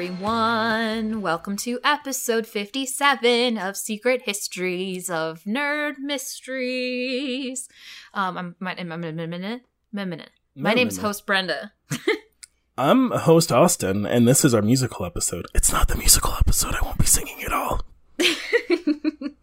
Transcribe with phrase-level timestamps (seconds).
[0.00, 1.20] Everyone.
[1.20, 7.68] Welcome to episode 57 of Secret Histories of Nerd Mysteries.
[8.14, 9.60] Um, I'm my, my, my, my,
[9.92, 10.26] my,
[10.56, 11.74] my name's host Brenda.
[12.78, 15.44] I'm host Austin, and this is our musical episode.
[15.54, 16.76] It's not the musical episode.
[16.76, 17.82] I won't be singing at all.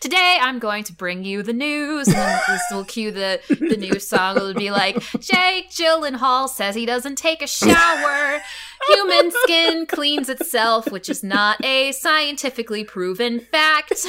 [0.00, 3.76] Today, I'm going to bring you the news, and then this will cue the the
[3.76, 4.36] news song.
[4.36, 8.40] It'll be like Jake Gyllenhaal says he doesn't take a shower.
[8.88, 14.06] Human skin cleans itself, which is not a scientifically proven fact.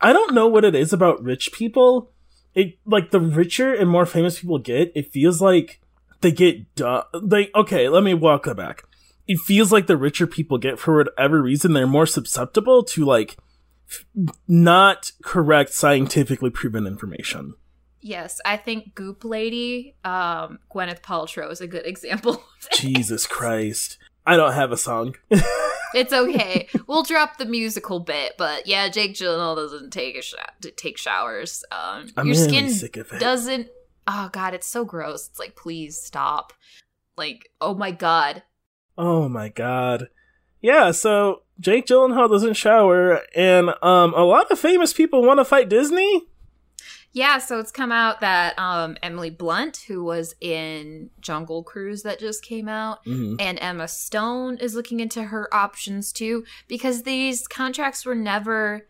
[0.00, 2.10] I don't know what it is about rich people.
[2.54, 5.80] It like the richer and more famous people get, it feels like
[6.20, 7.04] they get dumb.
[7.14, 8.84] Like okay, let me walk that back.
[9.26, 13.36] It feels like the richer people get, for whatever reason, they're more susceptible to like
[14.48, 17.54] not correct scientifically proven information.
[18.00, 22.34] Yes, I think Goop Lady, um, Gwyneth Paltrow is a good example.
[22.34, 22.70] of.
[22.72, 23.98] Jesus Christ.
[24.26, 25.16] I don't have a song.
[25.94, 26.68] It's okay.
[26.86, 30.32] we'll drop the musical bit, but yeah, Jake Gyllenhaal doesn't take a sh-
[30.74, 31.64] take showers.
[31.70, 33.20] Um, I'm your really skin sick of it.
[33.20, 33.68] doesn't.
[34.06, 35.28] Oh god, it's so gross.
[35.28, 36.54] It's like, please stop.
[37.18, 38.42] Like, oh my god.
[38.96, 40.08] Oh my god.
[40.62, 45.44] Yeah, so Jake Gyllenhaal doesn't shower, and um, a lot of famous people want to
[45.44, 46.22] fight Disney.
[47.14, 52.18] Yeah, so it's come out that um, Emily Blunt, who was in Jungle Cruise that
[52.18, 53.36] just came out, Mhm.
[53.38, 58.86] and Emma Stone is looking into her options too because these contracts were never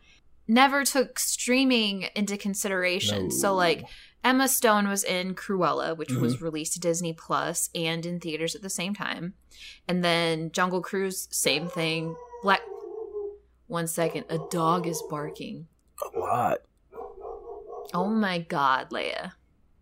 [0.49, 3.31] never took streaming into consideration.
[3.31, 3.85] So like
[4.25, 6.45] Emma Stone was in Cruella, which was mm-hmm.
[6.45, 9.35] released to Disney Plus and in theaters at the same time.
[9.89, 12.15] And then Jungle Cruise, same thing.
[12.43, 12.61] Black
[13.67, 15.67] One second, a dog is barking.
[16.15, 16.59] A lot.
[17.95, 19.33] Oh my god, Leia.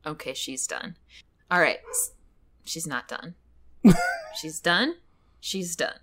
[0.07, 0.97] Okay, she's done.
[1.51, 1.79] All right.
[2.65, 3.35] She's not done.
[4.41, 4.97] she's done.
[5.41, 5.99] She's done.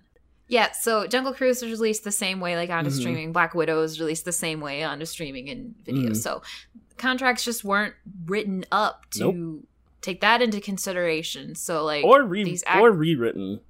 [0.48, 2.98] Yeah, so Jungle Cruise was released the same way, like onto Mhm.
[2.98, 3.32] streaming.
[3.32, 6.10] Black Widow was released the same way onto streaming and video.
[6.10, 6.16] Mhm.
[6.16, 6.42] So
[6.96, 7.94] contracts just weren't
[8.26, 9.62] written up to
[10.00, 11.54] take that into consideration.
[11.54, 13.60] So like Or re these act- or rewritten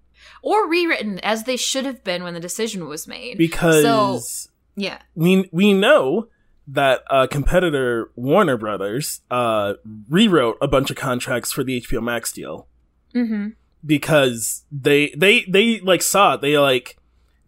[0.43, 3.39] or rewritten as they should have been when the decision was made.
[3.39, 4.99] because So- yeah.
[5.15, 6.29] we we know
[6.67, 9.75] that uh, competitor Warner Brothers uh,
[10.09, 12.69] rewrote a bunch of contracts for the HBO Max deal
[13.15, 13.49] Mm-hmm.
[13.85, 16.41] Because they they they like saw it.
[16.41, 16.97] They like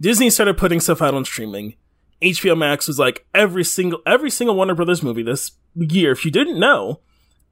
[0.01, 1.75] Disney started putting stuff out on streaming.
[2.23, 6.13] HBO Max was like every single every single Warner Brothers movie this year.
[6.13, 7.01] If you didn't know,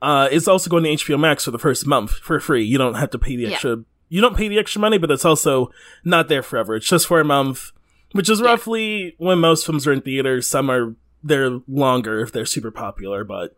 [0.02, 2.64] uh, is also going to HBO Max for the first month for free.
[2.64, 3.50] You don't have to pay the Yeah.
[3.50, 3.78] extra.
[4.10, 5.70] You don't pay the extra money, but it's also
[6.04, 6.76] not there forever.
[6.76, 7.72] It's just for a month,
[8.12, 8.46] which is Yeah.
[8.46, 10.46] roughly when most films are in theaters.
[10.48, 13.54] Some are they're longer if they're super popular, but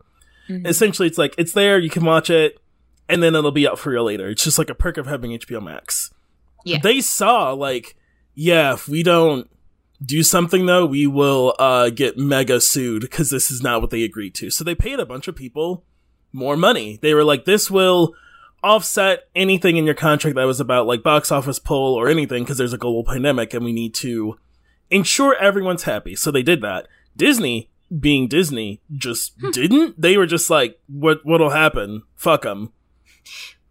[0.49, 0.67] Mhm.
[0.67, 1.77] essentially it's like it's there.
[1.77, 2.57] You can watch it,
[3.11, 4.29] and then it'll be out for real later.
[4.29, 6.11] It's just like a perk of having HBO Max.
[6.63, 6.79] Yeah.
[6.81, 7.95] they saw like
[8.35, 9.49] yeah if we don't
[10.03, 14.03] do something though we will uh get mega sued because this is not what they
[14.03, 14.49] agreed to.
[14.49, 15.83] So they paid a bunch of people
[16.31, 16.99] more money.
[17.01, 18.13] They were like this will
[18.63, 22.59] offset anything in your contract that was about like box office pull or anything because
[22.59, 24.37] there's a global pandemic and we need to
[24.89, 26.15] ensure everyone's happy.
[26.15, 26.87] So they did that.
[27.17, 29.99] Disney being disney just didn't.
[29.99, 32.03] They were just like what what'll happen?
[32.15, 32.71] Fuck them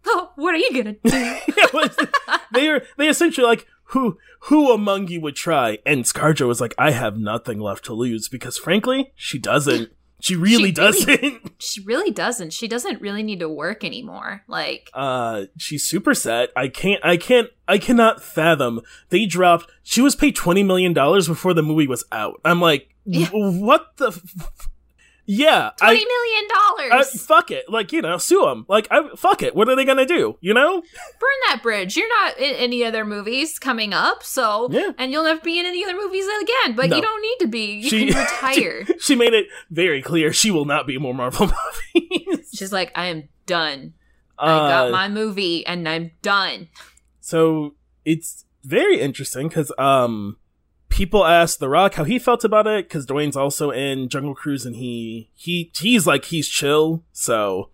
[0.05, 1.37] Oh, what are you gonna do?
[2.53, 6.73] They are they essentially like who who among you would try and scarjo was like
[6.77, 9.89] i have nothing left to lose because frankly she doesn't
[10.19, 12.53] she really She doesn't She really doesn't.
[12.53, 14.43] She doesn't really need to work anymore.
[14.47, 20.01] Like, uh she's super set i can't i can't i cannot fathom they dropped she
[20.01, 23.29] was paid 20 million dollars before the movie was out i'm like Yeah.
[23.31, 24.67] what the f-
[25.25, 26.47] yeah twenty I, million
[26.89, 27.25] I dollars.
[27.25, 30.05] fuck it like you know sue them like I, fuck it what are they gonna
[30.05, 31.95] do you know Burn that bridge.
[31.95, 34.91] You're not in any other movies coming up, so Yeah.
[34.97, 36.75] and you'll never be in any other movies again.
[36.75, 36.95] But No.
[36.95, 37.73] you don't need to be.
[37.79, 38.85] You She- can retire.
[38.99, 41.51] she made it very clear she will not be more marvel
[41.95, 43.93] movies She's like, I am done.
[44.39, 46.67] I Uh, got my movie, and I'm done.
[47.19, 47.75] So
[48.05, 50.37] it's very interesting because um,
[50.91, 54.65] people asked The Rock how he felt about it because Dwayne's also in Jungle Cruise
[54.65, 57.69] and he he he's like he's chill, so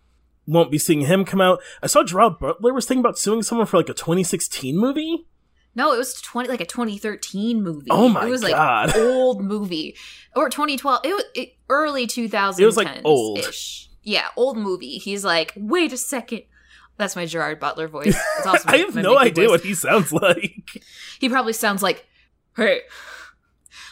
[0.46, 1.60] won't be seeing him come out.
[1.84, 5.28] I saw Gerard Butler was thinking about suing someone for like a 2016 movie.
[5.76, 7.88] No, it was twenty like a 2013 movie.
[7.92, 8.88] Oh my It was God.
[8.88, 9.96] like old movie
[10.36, 11.02] or 2012.
[11.04, 12.60] It was it, early 2010s.
[12.60, 13.40] It was, like, old.
[14.02, 14.98] Yeah, old movie.
[14.98, 16.44] He's like, wait a second.
[16.98, 18.18] That's my Gerard Butler voice.
[18.38, 19.60] It's also I have no idea voice.
[19.60, 20.82] what he sounds like.
[21.20, 22.08] He probably sounds like,
[22.58, 22.82] hey.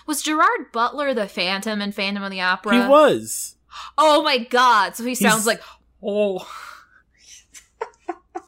[0.07, 2.83] Was Gerard Butler the Phantom in Phantom of the Opera?
[2.83, 3.55] He was.
[3.97, 4.95] Oh my god!
[4.95, 5.61] So he sounds like,
[6.03, 6.47] oh.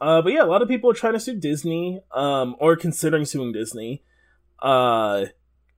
[0.00, 3.24] Uh, but yeah, a lot of people are trying to sue Disney, um, or considering
[3.24, 4.04] suing Disney.
[4.62, 5.24] Uh,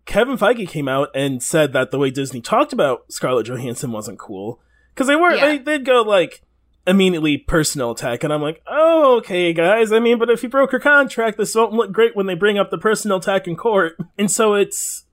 [0.04, 4.18] Kevin Feige came out and said that the way Disney talked about Scarlett Johansson wasn't
[4.18, 4.60] cool
[4.94, 5.46] because they were Yeah.
[5.46, 6.42] they they'd go like
[6.86, 9.92] immediately personal attack, and I'm like, oh okay, guys.
[9.92, 12.58] I mean, but if you broke your contract, this won't look great when they bring
[12.58, 13.96] up the personal attack in court.
[14.18, 15.06] And so it's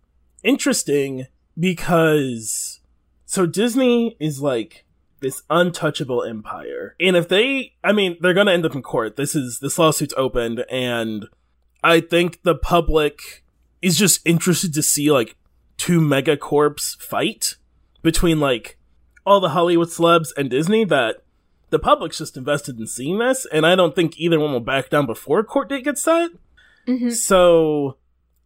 [0.44, 1.28] interesting
[1.58, 2.82] because
[3.26, 4.86] so Disney is like
[5.22, 6.96] this untouchable empire.
[7.00, 9.16] And if they, I mean, they're to end up in court.
[9.16, 11.28] This is, this lawsuit's opened and
[11.84, 13.44] I think the public
[13.82, 15.36] is just interested to see like
[15.78, 17.56] two megacorps fight
[18.02, 18.78] between like
[19.26, 21.24] all the Hollywood celebs and Disney that
[21.70, 23.46] the public's just invested in seeing this.
[23.52, 26.32] And I don't think either one will back down before a court date gets set.
[26.88, 27.12] Mhm.
[27.14, 27.98] So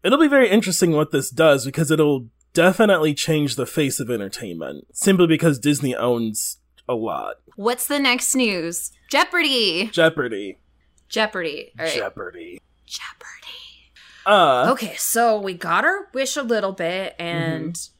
[0.04, 4.88] it'll be very interesting what this does because it'll definitely change the face of entertainment
[4.92, 6.58] simply because Disney owns
[6.90, 7.36] a lot.
[7.56, 8.92] What's the next news?
[9.10, 9.88] Jeopardy!
[9.94, 10.58] Jeopardy.
[11.08, 11.72] Jeopardy.
[11.78, 11.94] Right.
[11.94, 12.62] Jeopardy.
[12.86, 13.92] Jeopardy.
[14.26, 17.94] Uh, Okay, so we got our wish a little bit, and Mm-hmm.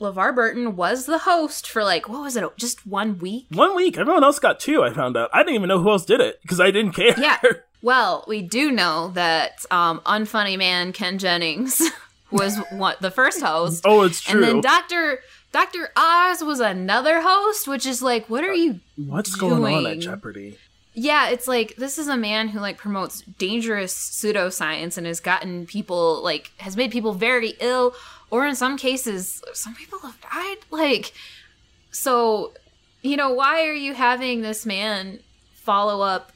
[0.00, 3.46] LeVar Burton was the host for like, what was it, just one week?
[3.50, 3.98] one week.
[3.98, 5.30] Everyone else got two, I found out.
[5.32, 7.18] I didn't even know who else did it because I didn't care.
[7.18, 7.38] Yeah.
[7.80, 11.80] Well, we do know that um, unfunny man Ken Jennings
[12.32, 14.42] was one, the first host, oh, it's true.
[14.42, 15.20] and then Doctor
[15.52, 18.80] Doctor Oz was another host, which is like, what are you?
[18.96, 20.00] What's going on at?
[20.00, 20.58] Jeopardy?
[20.94, 25.64] Yeah, it's like this is a man who like promotes dangerous pseudoscience and has gotten
[25.64, 27.94] people like has made people very ill,
[28.30, 30.58] or in some cases, some people have died.
[30.70, 31.12] Like,
[31.90, 32.52] so
[33.02, 35.20] you know, why are you having this man
[35.54, 36.32] follow up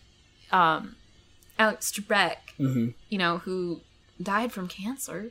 [0.51, 0.97] um
[1.59, 3.81] Alex Trebek, hmm you know, who
[4.23, 5.31] died from cancer?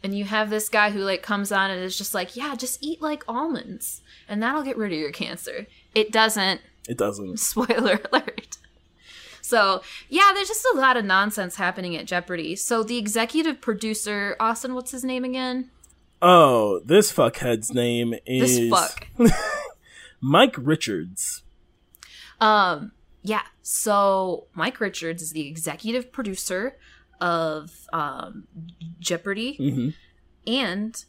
[0.00, 2.78] And you have this guy who like comes on and is just like, yeah, just
[2.80, 5.66] eat like almonds and that'll get rid of your cancer.
[5.94, 6.60] It doesn't.
[6.88, 7.38] It doesn't.
[7.40, 8.58] Spoiler alert.
[9.40, 12.54] So, yeah, there's just a lot of nonsense happening at Jeopardy.
[12.54, 15.70] So, the executive producer, Austin, what's his name again?
[16.20, 19.06] Oh, this fuckhead's name is This fuck.
[20.20, 21.42] Mike Richards.
[22.40, 22.92] Um,
[23.22, 23.42] yeah.
[23.62, 26.76] So, Mike Richards is the executive producer
[27.20, 28.46] of um,
[29.00, 29.88] Jeopardy, hmm
[30.46, 31.04] and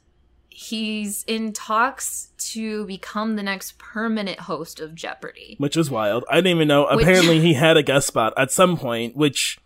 [0.50, 5.56] he's in talks to become the next permanent host of Jeopardy.
[5.59, 6.25] Which is wild.
[6.29, 6.88] I didn't even know.
[6.91, 9.57] Which- Apparently, he had a guest spot at some point, which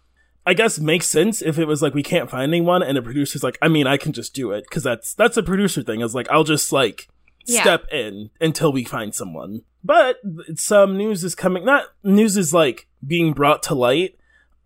[0.46, 3.44] I guess makes sense if it was like we can't find anyone, and the producer's
[3.44, 6.02] like, I mean, I can just do it because that's that's a producer thing.
[6.02, 7.08] Is like, I'll just like
[7.46, 7.62] Yeah.
[7.62, 9.62] step in until we find someone.
[9.84, 10.18] But
[10.56, 11.66] some news is coming.
[11.66, 14.18] Not news is like being brought to light.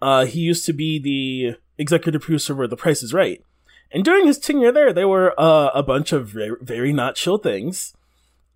[0.01, 3.43] Uh, he used to be the executive producer for The Price is Right.
[3.91, 7.38] And during his tenure there, there were uh, a bunch of very, very not chill
[7.38, 7.93] things.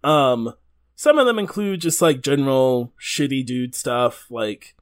[0.03, 0.53] Um,
[0.95, 4.75] some of them include just like general shitty dude stuff, like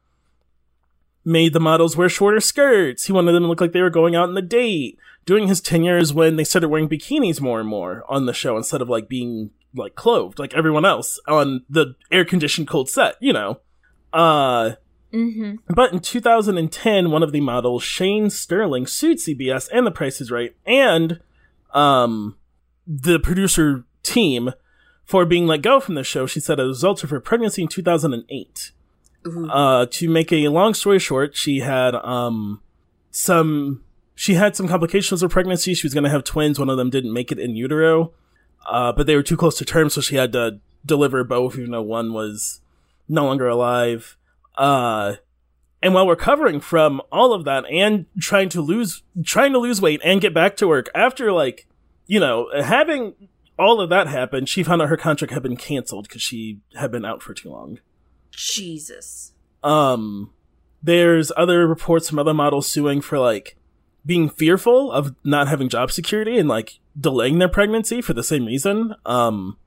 [1.29, 3.05] made the models wear shorter skirts.
[3.05, 4.97] He wanted them to look like they were going out on a date.
[5.25, 8.57] During his tenure is when they started wearing bikinis more and more on the show
[8.57, 13.15] instead of like being like clothed like everyone else on the air conditioned cold set,
[13.19, 13.59] you know.
[14.11, 14.71] Uh
[15.11, 15.73] Mm-hmm.
[15.73, 20.29] but in 2010, one of the models, Shane Sterling, sued CBS and The Price is
[20.29, 21.19] Right and
[21.73, 22.37] um,
[22.85, 24.51] the producer team
[25.05, 26.27] for being let go from the show.
[26.27, 28.71] She said as a result of her pregnancy in 2008.
[29.25, 32.61] Uh, to make a long story short, she had um,
[33.11, 33.83] some
[34.15, 35.73] she had some complications with pregnancy.
[35.73, 36.59] She was going to have twins.
[36.59, 38.11] One of them didn't make it in utero,
[38.69, 41.71] uh, but they were too close to term, so she had to deliver both, even
[41.71, 42.61] though one was
[43.07, 44.17] no longer alive.
[44.57, 45.15] Uh,
[45.81, 50.01] and while recovering from all of that and trying to lose, trying to lose weight
[50.03, 51.67] and get back to work after like,
[52.05, 53.13] you know, having
[53.57, 56.91] all of that happen, she found out her contract had been canceled because she had
[56.91, 57.79] been out for too long.
[58.31, 59.33] Jesus.
[59.63, 60.31] Um,
[60.81, 63.57] there's other reports from other models suing for like
[64.05, 68.45] being fearful of not having job security and like delaying their pregnancy for the same
[68.45, 68.95] reason.
[69.05, 69.57] Um,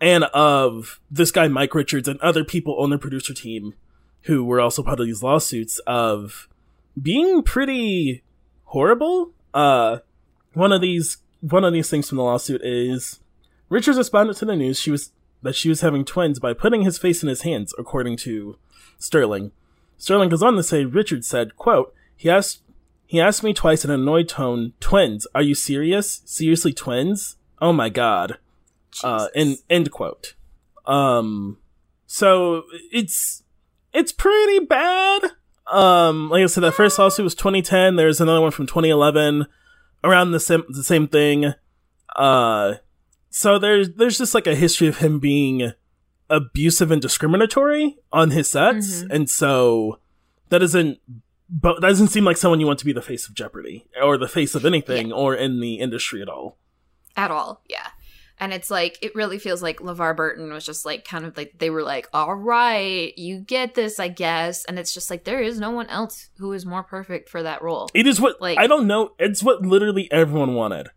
[0.00, 3.74] and of this guy Mike Richards and other people on the producer team
[4.22, 6.48] who were also part of these lawsuits of
[7.00, 8.22] being pretty
[8.64, 9.32] horrible.
[9.52, 9.98] Uh,
[10.54, 13.20] one of these one of these things from the lawsuit is
[13.68, 15.12] Richards responded to the news she was
[15.42, 18.56] that she was having twins by putting his face in his hands, according to
[18.98, 19.52] Sterling.
[19.96, 22.62] Sterling goes on to say Richard said, quote, he asked
[23.06, 26.22] he asked me twice in an annoyed tone, twins, are you serious?
[26.24, 27.36] Seriously twins?
[27.60, 28.38] Oh my god.
[29.02, 30.34] Uh end end quote.
[30.86, 31.58] Um
[32.06, 33.42] so it's
[33.92, 35.32] it's pretty bad.
[35.70, 38.90] Um like I said, that first lawsuit was twenty ten, there's another one from twenty
[38.90, 39.46] eleven,
[40.04, 41.54] around the same the same thing.
[42.16, 42.74] Uh
[43.30, 45.72] so there's there's just like a history of him being
[46.28, 49.10] abusive and discriminatory on his sets, Mhm.
[49.10, 49.98] and so
[50.48, 50.98] that doesn't
[51.52, 54.16] but that doesn't seem like someone you want to be the face of Jeopardy or
[54.16, 56.58] the face of anything or in the industry at all.
[57.16, 57.60] at all.
[57.68, 57.88] Yeah.
[58.38, 61.54] And it's like it really feels like LeVar Burton was just like kind of like
[61.58, 65.42] they were like, "All right, you get this, I guess." And it's just like there
[65.42, 67.90] is no one else who is more perfect for that role.
[67.94, 69.10] It is what Like- I don't know.
[69.18, 70.88] It's what literally everyone wanted.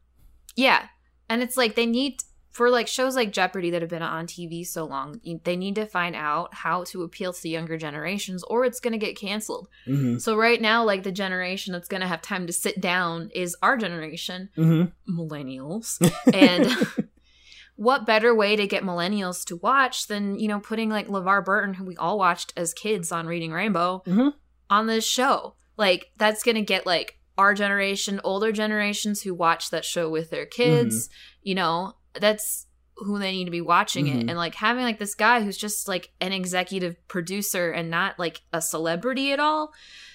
[0.56, 0.88] Yeah.
[1.34, 4.64] And it's like they need for like shows like Jeopardy that have been on TV
[4.66, 8.64] so long, they need to find out how to appeal to the younger generations or
[8.64, 9.68] it's going to get canceled.
[9.86, 13.32] hmm So right now like the generation that's going to have time to sit down
[13.34, 15.98] is our generation, hmm millennials.
[16.34, 16.68] and
[17.76, 21.74] what better way to get millennials to watch than, you know, putting like LeVar Burton
[21.74, 24.34] who we all watched as kids on Reading Rainbow Mhm.
[24.70, 25.56] on this show.
[25.76, 30.30] Like that's going to get like our generation, older generations who watch that show with
[30.30, 31.10] their kids,
[31.42, 34.16] you know, that's who they need to be watching Mhm.
[34.24, 34.30] it.
[34.30, 38.42] And like having like this guy who's just like an executive producer and not like
[38.54, 39.74] a celebrity at all,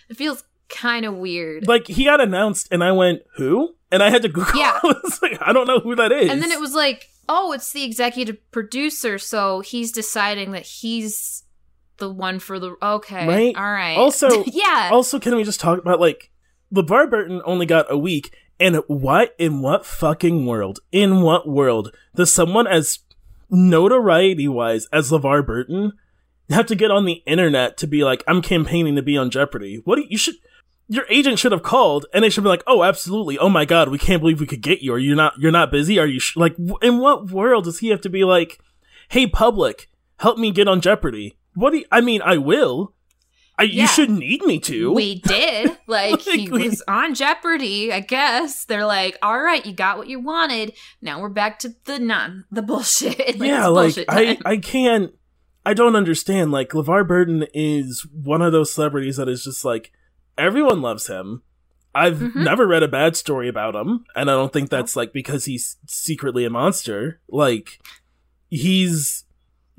[0.09, 1.67] it feels kind of weird.
[1.67, 4.55] Like he got announced, and I went, "Who?" And I had to Google.
[4.61, 4.79] Yeah.
[4.85, 6.31] I was like, I don't know who that is.
[6.31, 11.43] and then it was like, oh, it's the executive producer, so he's deciding that he's
[11.97, 13.57] the one for the okay, Right.
[13.57, 13.97] all right.
[13.99, 16.31] Also- yeah, Also, can we just talk about like
[16.75, 20.81] LeVar Burton only got a week, and what in what fucking world?
[20.93, 23.01] In what world does someone as
[23.51, 25.93] notoriety wise as LeVar Burton
[26.51, 29.81] have to get on the internet to be like, I'm campaigning to be on Jeopardy?
[29.85, 30.35] What do you, you should
[30.89, 33.39] your agent should have called and they should be like, "Oh, absolutely.
[33.39, 34.95] Oh my god, we can't believe we could get you.
[34.95, 35.99] Are you not you're not busy?
[35.99, 36.37] Are you sh-?
[36.37, 38.59] like in what world does he have to be like,
[39.11, 42.95] "Hey public, help me get on Jeopardy?" What do you, I mean, I will.
[43.59, 43.83] I, Yeah.
[43.83, 44.93] you shouldn't need me to.
[44.93, 45.77] we did.
[45.89, 48.65] Like, he we- was on Jeopardy, I guess.
[48.67, 50.75] They're like, all right, you got what you wanted.
[51.03, 53.19] Now we're back to the non the bullshit.
[53.39, 54.39] Like, yeah, like bullshit I.
[54.45, 55.13] I can't.
[55.67, 56.53] I don't understand.
[56.53, 59.93] Like LeVar Burton is one of those celebrities that is just like
[60.39, 61.43] everyone loves him.
[61.95, 62.37] I've Mhm.
[62.37, 65.77] never read a bad story about him, and I don't think that's like because he's
[65.87, 67.21] secretly a monster.
[67.29, 67.81] Like
[68.49, 69.25] he's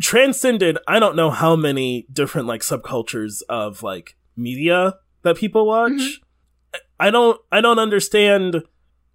[0.02, 0.78] transcended.
[0.88, 5.92] I don't know how many different like subcultures of like media that people watch.
[5.92, 6.14] Mhm.
[7.00, 7.40] I don't.
[7.52, 8.64] I don't understand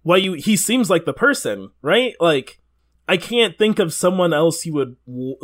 [0.03, 0.33] why you.
[0.33, 2.13] He seems like the person, right?
[2.19, 2.59] Like
[3.07, 4.95] I can't think of someone else you would.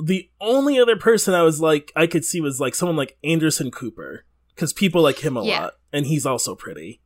[0.04, 3.72] The only other person I was like I could see was like someone like Anderson
[3.72, 5.62] Cooper because people like him a Yeah.
[5.62, 7.02] lot, and he's also pretty.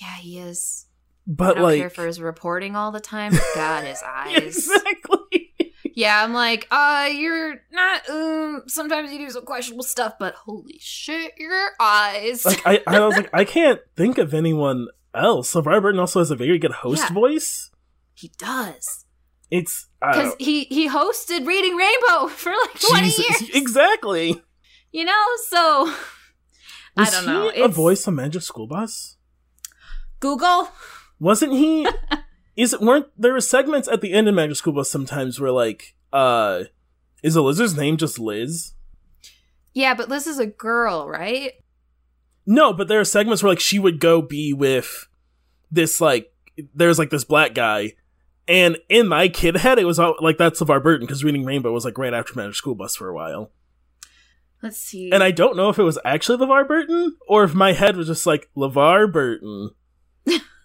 [0.00, 0.86] yeah, he is.
[1.26, 3.32] But like care for his reporting all the time.
[3.54, 4.36] God, his eyes.
[4.68, 5.17] exactly.
[5.98, 8.08] Yeah, I'm like, uh, you're not.
[8.08, 12.44] Um, sometimes you do some questionable stuff, but holy shit, your eyes.
[12.44, 15.52] like I, I was like I can't think of anyone else.
[15.54, 17.12] LeVar Burton also has a very good host Yeah.
[17.14, 17.70] voice.
[18.14, 19.06] he does
[19.50, 23.50] It's because he he hosted Reading Rainbow for like 20 Jesus- years.
[23.56, 24.40] exactly.
[24.92, 25.92] You know, so
[26.96, 27.48] I Was don't he know.
[27.48, 29.16] a It's- voice on Magic School Bus?
[30.20, 30.68] Google.
[31.18, 31.88] Wasn't he?
[32.58, 35.52] is it weren't there were segments at the end of Magic School Bus sometimes where
[35.52, 36.64] like uh
[37.22, 38.74] is a lizard's name just Liz?
[39.72, 41.52] Yeah, but Liz is a girl, right?
[42.44, 45.06] No, but there are segments where like she would go be with
[45.70, 46.32] this like
[46.74, 47.92] there's like this black guy.
[48.48, 51.70] And in my kid head, it was all, like that's LeVar Burton because Reading Rainbow
[51.70, 53.52] was like right after Magic School Bus for a while.
[54.62, 55.10] Let's see.
[55.12, 58.08] And I don't know if it was actually LeVar Burton or if my head was
[58.08, 59.70] just like LeVar Burton.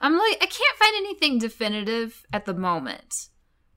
[0.00, 3.28] I'm like, I can't find anything definitive at the moment,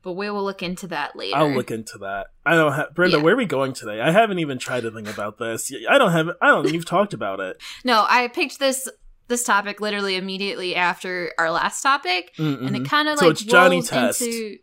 [0.01, 1.35] but we will look into that later.
[1.37, 2.27] I'll look into that.
[2.45, 3.17] I don't have Brenda.
[3.17, 3.23] Yeah.
[3.23, 3.99] Where are we going today?
[4.01, 5.71] I haven't even tried to think about this.
[5.89, 6.29] I don't have.
[6.41, 6.71] I don't.
[6.71, 7.61] You've talked about it.
[7.83, 8.89] No, I picked this
[9.27, 12.85] this topic literally immediately after our last topic, and Mm-mm.
[12.85, 14.21] it kind of So like it's Johnny Test.
[14.21, 14.57] into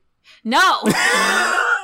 [0.45, 0.83] no.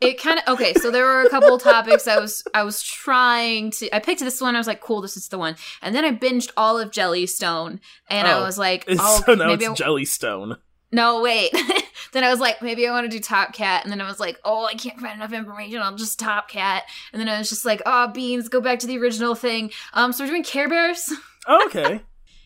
[0.00, 3.70] it kind of okay so there were a couple topics i was i was trying
[3.70, 6.04] to i picked this one i was like cool this is the one and then
[6.04, 8.44] i binged all of jellystone and i Oh.
[8.44, 10.56] was like oh so now maybe it's I, Jellystone.
[10.92, 11.50] no, wait.
[12.12, 13.82] then I was like, maybe I want to do Top Cat.
[13.84, 15.80] And then I was like, oh, I can't find enough information.
[15.82, 16.84] I'll just Top Cat.
[17.12, 19.70] And then I was just like, oh, Beans, go back to the original thing.
[19.92, 21.12] Um, so we're doing Care Bears.
[21.46, 22.00] Oh, okay.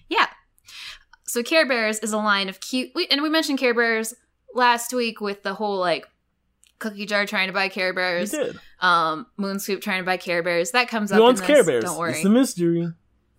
[0.08, 0.26] yeah.
[1.24, 4.12] So Care Bears is a line of cute, we, and we mentioned Care Bears
[4.54, 6.04] last week with the whole like
[6.82, 8.58] cookie jar trying to buy Care You Bears, did.
[8.80, 10.72] um, Moon trying to buy Care Bears.
[10.72, 11.16] That comes up.
[11.16, 11.46] Who in wants this.
[11.46, 11.84] Care Bears?
[11.84, 12.12] Don't worry.
[12.12, 12.92] It's a mystery.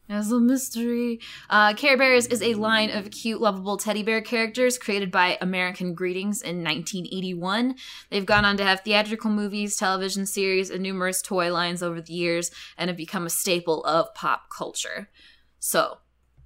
[0.10, 1.20] It's a mystery.
[1.50, 5.94] Uh, Care Bears is a line of cute, lovable teddy bear characters created by American
[5.94, 7.76] Greetings in 1981.
[8.10, 12.14] They've gone on to have theatrical movies, television series, and numerous toy lines over the
[12.14, 15.10] years and have become a staple of pop culture.
[15.60, 16.00] So,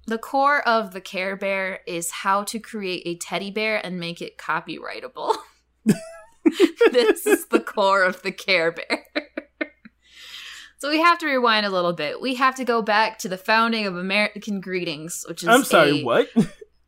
[0.06, 4.22] the core of the Care Bear is how to create a teddy bear and make
[4.22, 5.36] it copyrightable.
[6.92, 9.04] this is the core of the Care Bear.
[10.80, 12.20] So we have to rewind a little bit.
[12.20, 16.00] We have to go back to the founding of American Greetings, which is I'm sorry,
[16.00, 16.28] a- what?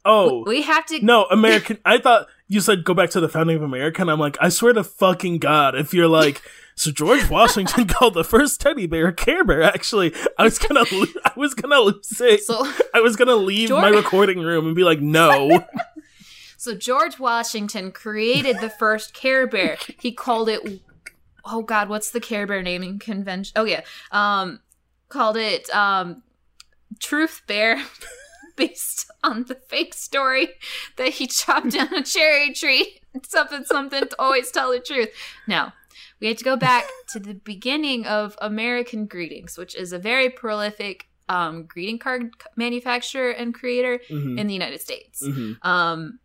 [0.03, 0.45] Oh.
[0.47, 1.77] We have to No, American.
[1.85, 4.49] I thought you said go back to the founding of America, and I'm like, I
[4.49, 6.41] swear to fucking God, if you're like,
[6.75, 9.63] so George Washington called the first teddy bear Care Bear.
[9.63, 10.85] Actually, I was gonna,
[11.25, 12.43] I was gonna lose it.
[12.45, 15.67] So I was gonna leave my recording room and be like, no.
[16.61, 19.79] So George Washington created the first Care Bear.
[19.99, 20.61] He called it
[21.45, 23.55] Oh god, what's the Care Bear naming convention?
[23.57, 23.81] Oh yeah.
[24.13, 24.61] Um
[25.09, 26.23] called it um
[26.99, 27.83] Truth Bear
[28.57, 30.51] based on the fake story
[30.97, 33.01] that he chopped down a cherry tree.
[33.27, 35.09] Something something to always tell the truth.
[35.47, 35.73] Now,
[36.21, 40.29] we had to go back to the beginning of American Greetings, which is a very
[40.29, 45.23] prolific um, greeting card manufacturer and creator Mhm, in the United States.
[45.23, 45.57] mhm.
[45.65, 46.19] Um,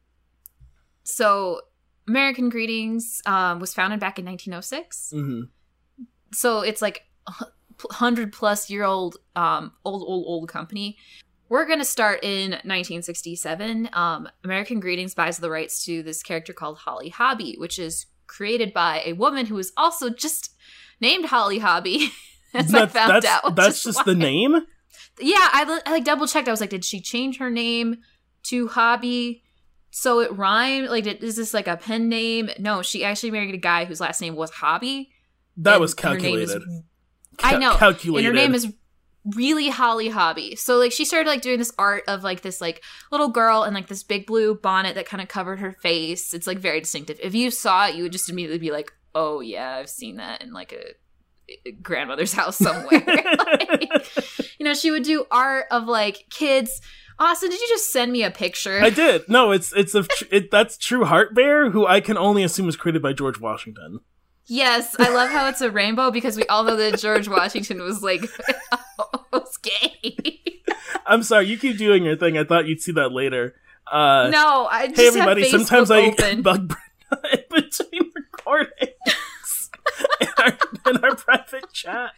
[1.05, 1.61] so
[2.07, 5.13] American Greetings um, was founded back in 1906.
[5.15, 5.49] Mhm.
[6.33, 7.03] So it's like
[7.91, 10.97] hundred plus year old, um, old, old, old company.
[11.47, 13.89] We're gonna start in 1967.
[13.93, 18.73] Um, American Greetings buys the rights to this character called Holly Hobbie, which is created
[18.73, 20.53] by a woman who is also just
[20.99, 22.09] named Holly Hobbie.
[22.53, 24.53] As I That's- found that's, out, That's just the name.
[25.19, 26.47] yeah, I, I like double checked.
[26.47, 27.97] I was like, did she change her name
[28.43, 29.43] to Hobbie
[29.97, 30.89] so it rhymed?
[30.89, 32.49] Like, is this like a pen name?
[32.59, 35.09] No, she actually married a guy whose last name was Hobbie.
[35.55, 36.61] That and was name is- calculated.
[37.39, 37.77] I know.
[37.77, 38.27] Calculated.
[38.27, 38.73] And her name is
[39.37, 40.57] really Holly Hobbie.
[40.57, 43.73] So like she started like doing this art of like this like little girl in
[43.73, 46.33] like this big blue bonnet that kind of covered her face.
[46.33, 47.17] It's like very distinctive.
[47.23, 50.41] If you saw it, you would just immediately be like, "Oh yeah, I've seen that
[50.41, 50.93] in like a
[51.65, 53.01] a grandmother's house somewhere."
[53.37, 56.81] like, you know, she would do art of like kids.
[57.17, 58.81] Austin, did you just send me a picture?
[58.81, 59.27] I did.
[59.29, 62.65] No, it's it's a tr- it, that's True Heart Bear, who I can only assume
[62.65, 63.99] was created by George Washington.
[64.45, 68.03] yes, I love how it's a rainbow because we all know that George Washington was
[68.03, 68.21] like
[69.31, 70.41] was gay.
[71.05, 72.37] I'm sorry, you keep doing your thing.
[72.37, 73.55] I thought you'd see that later.
[73.89, 76.41] Uh, no, I just hey everybody, sometimes I open.
[76.41, 79.69] bug Brenda in between recordings
[80.21, 82.11] in, our, in our private chat.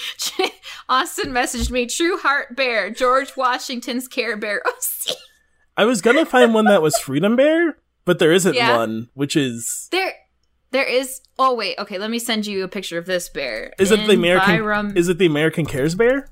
[0.88, 4.62] Austin messaged me, True Heart Bear, George Washington's Care Bear.
[4.66, 5.14] Oh, see,
[5.76, 8.76] I was gonna find one that was Freedom Bear, but there isn't Yeah.
[8.76, 10.12] one, which is there,
[10.70, 11.20] there is.
[11.38, 11.98] Oh wait, okay.
[11.98, 13.72] Let me send you a picture of this bear.
[13.78, 16.28] is it the American Byram- is it the American Cares Bear?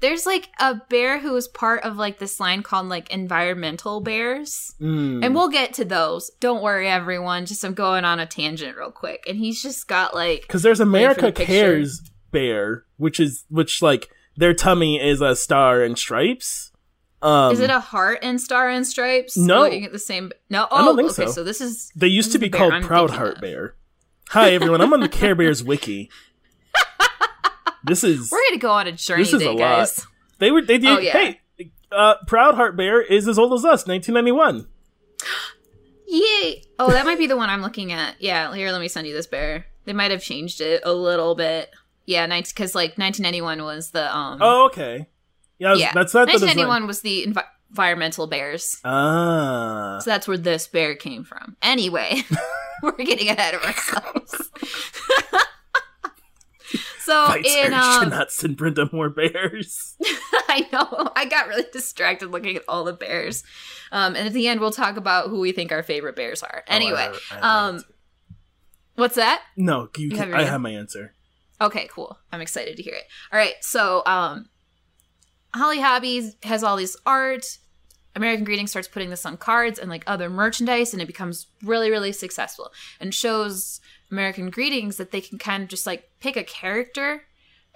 [0.00, 4.74] There's like a bear who is part of like this line called like environmental bears.
[4.78, 5.24] Mm.
[5.24, 6.30] And we'll get to those.
[6.38, 7.46] Don't worry, everyone.
[7.46, 9.24] Just I'm going on a tangent real quick.
[9.26, 11.44] And he's just got like Because there's America the.
[11.44, 16.72] Cares Bear, which is which like their tummy is a star and stripes.
[17.22, 19.36] Um, is it a heart and star and stripes?
[19.36, 19.60] No.
[19.62, 21.32] Looking at the same No, oh I don't think okay, so.
[21.32, 23.40] so this is They used to be called I'm Proud Heart of.
[23.40, 23.74] Bear.
[24.30, 26.10] Hi everyone, I'm on the Care Bears wiki.
[27.84, 29.58] This is we're gonna go on a journey This is today, a lot.
[29.78, 30.06] guys.
[30.40, 31.12] they were they did Oh, yeah.
[31.12, 31.40] hey
[31.92, 34.66] uh, Proud Heart Bear is as old as us, 1991.
[36.08, 36.62] Yay!
[36.78, 38.20] Oh, that might be the one I'm looking at.
[38.20, 39.66] Yeah, here, let me send you this bear.
[39.84, 41.70] They might have changed it a little bit.
[42.06, 44.38] Yeah, because like 1991 was the um.
[44.40, 45.08] Oh, okay.
[45.58, 46.56] Yeah, yeah, that's not the design.
[46.56, 48.78] 1991 was the envi- environmental bears.
[48.84, 51.56] Ah, So that's where this bear came from.
[51.62, 52.22] Anyway,
[52.82, 54.50] we're getting ahead of ourselves.
[57.00, 59.96] so Fight in should um, not send Brenda more bears.
[60.48, 63.42] I know I got really distracted looking at all the bears.
[63.92, 66.64] Um, and at the end, we'll talk about who we think our favorite bears are.
[66.66, 67.84] Anyway, Oh, I I um,
[68.96, 69.42] what's that?
[69.56, 71.14] no, you, can, have I have my answer.
[71.60, 72.18] Okay, cool.
[72.32, 73.04] I'm excited to hear it.
[73.32, 74.48] All right, so um,
[75.54, 77.58] Holly Hobbie's has all these art.
[78.14, 81.90] American Greetings starts putting this on cards and like other merchandise, and it becomes really,
[81.90, 86.44] really successful and shows American Greetings that they can kind of just like pick a
[86.44, 87.24] character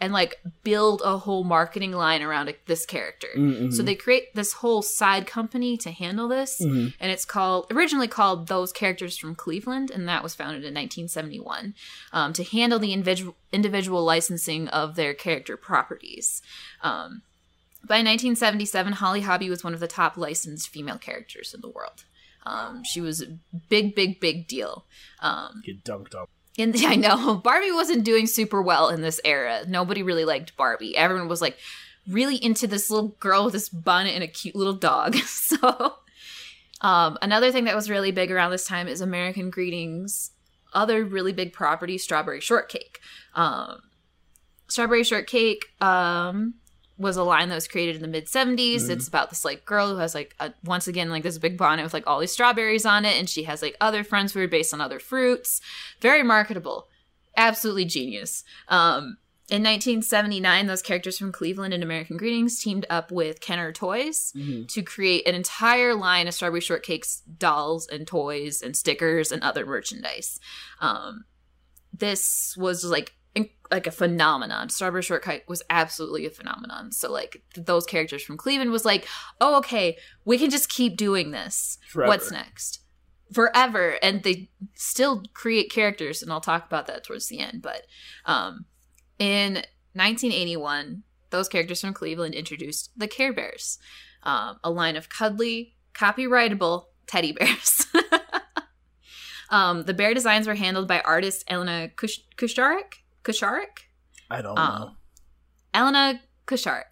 [0.00, 3.28] and like build a whole marketing line around it- this character.
[3.36, 3.70] Mm-hmm.
[3.70, 6.94] So they create this whole side company to handle this, Mhm.
[6.98, 11.74] and it's called originally called Those Characters from Cleveland, and that was founded in 1971
[12.12, 16.40] um, to handle the individual individual licensing of their character properties.
[16.82, 17.22] Um,
[17.84, 22.04] by 1977, Holly Hobbie was one of the top licensed female characters in the world.
[22.46, 24.84] Um, she was a big, big, big deal.
[25.20, 26.26] Um, Get dunked on.
[26.86, 29.64] I know Barbie wasn't doing super well in this era.
[29.66, 30.96] Nobody really liked Barbie.
[30.96, 31.56] Everyone was like
[32.08, 35.14] really into this little girl with this bun and a cute little dog.
[35.26, 35.94] so,
[36.80, 40.32] um, another thing that was really big around this time is American Greetings.
[40.72, 43.00] Other really big property, Strawberry Shortcake.
[43.34, 43.80] Um,
[44.68, 46.54] Strawberry Shortcake um,
[47.00, 48.90] was a line that was created in the mid 70s.
[48.90, 51.82] It's about this like girl who has like a, once again like this big bonnet
[51.82, 54.46] with like all these strawberries on it, and she has like other friends who are
[54.48, 55.60] based on other fruits.
[56.00, 56.88] Very marketable,
[57.36, 58.44] absolutely genius.
[58.68, 59.16] Um,
[59.48, 64.68] in 1979, those characters from Cleveland and American Greetings teamed up with Kenner Toys Mhm.
[64.68, 69.66] to create an entire line of Strawberry Shortcakes dolls and toys and stickers and other
[69.66, 70.38] merchandise.
[70.80, 71.24] Um,
[71.92, 73.14] this was like
[73.70, 74.68] like a phenomenon.
[74.68, 76.92] Strawberry Shortcut was absolutely a phenomenon.
[76.92, 79.06] So like th- those characters from Cleveland was like,
[79.40, 81.78] oh okay, we can just keep doing this.
[81.88, 82.08] Forever.
[82.08, 82.80] What's next?
[83.32, 87.62] Forever, and they still create characters, and I'll talk about that towards the end.
[87.62, 87.82] But
[88.26, 88.64] um,
[89.20, 89.54] in
[89.92, 93.78] 1981, those characters from Cleveland introduced the Care Bears,
[94.24, 97.86] um, a line of cuddly, copyrightable teddy bears.
[99.50, 102.22] um, the bear designs were handled by artist Elena Kush-.
[103.24, 103.86] Kucharik?
[104.30, 104.60] I don't know.
[104.62, 104.96] Um,
[105.74, 106.84] Elena Kucharik.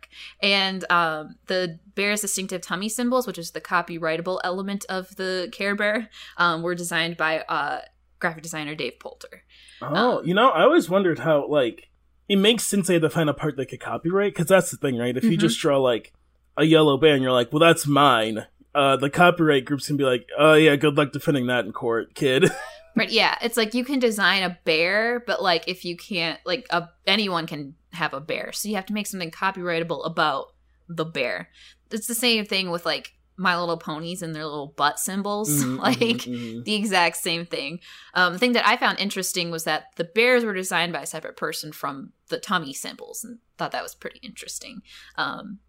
[0.43, 5.75] And um, the bear's distinctive tummy symbols, which is the copyrightable element of the Care
[5.75, 7.81] Bear, um, were designed by uh,
[8.19, 9.43] graphic designer Dave Poulter.
[9.81, 11.89] Oh, you know, I always wondered how like
[12.29, 14.77] it makes sense they had to find a part they could copyright because that's the
[14.77, 15.17] thing, right?
[15.17, 15.41] If you Mhm.
[15.41, 16.13] just draw like
[16.57, 18.47] a yellow bear and you're like, well, that's mine.
[18.75, 22.15] Uh, the copyright groups can be like, oh yeah, good luck defending that in court,
[22.15, 22.51] kid.
[22.99, 23.11] Right?
[23.11, 26.89] Yeah, it's like you can design a bear, but like if you can't, like a,
[27.07, 30.55] anyone can have a bear, so you have to make something copyrightable about
[30.89, 31.49] the bear.
[31.91, 35.79] It's the same thing with like My Little Ponies and their little butt symbols, Mhm,
[35.83, 35.99] like.
[35.99, 36.65] mhm, mhm.
[36.65, 37.81] the exact same thing.
[38.15, 41.07] Um, the thing that I found interesting was that the bears were designed by a
[41.07, 44.83] separate person from the tummy symbols, and thought that was pretty interesting.
[45.17, 45.61] Um,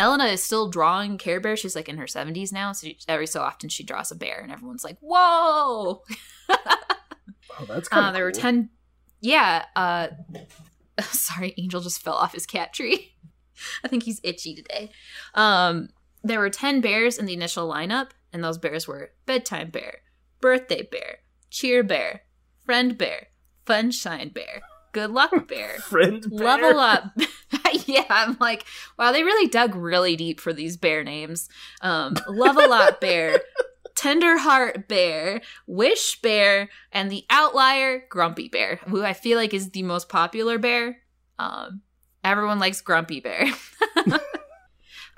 [0.00, 1.56] Elena is still drawing Care Bear.
[1.56, 4.40] She's like in her seventies now, so she, every so often she draws a bear,
[4.40, 6.02] and everyone's like, "Whoa!"
[7.60, 8.70] Oh, that's kind Uh, there were ten.
[9.20, 9.64] Yeah.
[9.74, 10.08] Uh,
[11.02, 13.14] sorry, Angel just fell off his cat tree.
[13.84, 14.90] I think he's itchy today.
[15.34, 15.88] Um,
[16.22, 19.98] there were ten bears in the initial lineup, and those bears were bedtime bear,
[20.40, 21.18] birthday bear,
[21.50, 22.22] cheer bear,
[22.64, 23.28] friend bear,
[23.66, 25.78] funshine bear, good luck bear.
[25.78, 26.46] friend bear.
[26.46, 27.16] Level up.
[27.86, 28.64] yeah, I'm like,
[28.98, 31.48] wow, they really dug really deep for these bear names.
[31.80, 33.40] Um, love-a-lot bear,
[33.94, 39.70] tender heart bear, wish bear, and the outlier grumpy bear, who I feel like is
[39.70, 40.98] the most popular bear.
[41.38, 41.82] Um,
[42.24, 43.46] everyone likes grumpy bear.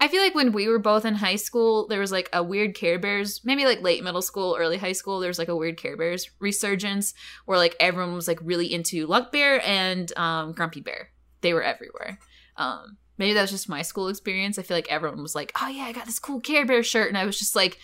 [0.03, 2.75] I feel like when we were both in high school, there was like a weird
[2.75, 5.77] Care Bears, maybe like late middle school, early high school, there was like a weird
[5.77, 7.13] Care Bears resurgence
[7.45, 11.11] where like everyone was like really into Luck Bear and um, Grumpy Bear.
[11.43, 12.19] They were everywhere.
[12.57, 14.59] Um, maybe that was just my school experience.
[14.59, 17.09] I feel like everyone was like, "Oh yeah, I got this cool Care Bear shirt,"
[17.09, 17.79] and I was just like,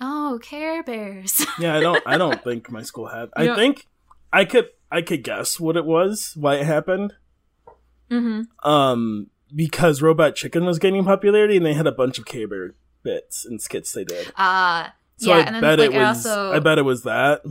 [0.00, 2.02] "Oh, Care Bears." Yeah, I don't.
[2.06, 3.30] I don't think my school had.
[3.36, 3.86] I You know- think
[4.32, 4.68] I could.
[4.92, 7.14] I could guess what it was, why it happened.
[8.10, 12.46] hmm Um, because Robot Chicken was gaining popularity, and they had a bunch of Care
[12.48, 14.32] Bear bits and skits they did.
[14.36, 16.26] Uh So yeah, I and then bet like it was.
[16.26, 17.42] also I bet it was that.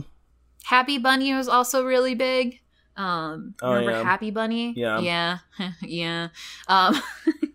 [0.64, 2.60] Happy Bunny was also really big.
[2.96, 4.02] Um, Oh, remember yeah.
[4.04, 4.72] Happy Bunny?
[4.76, 5.00] Yeah.
[5.00, 5.38] yeah,
[5.82, 6.28] yeah.
[6.68, 6.94] Um,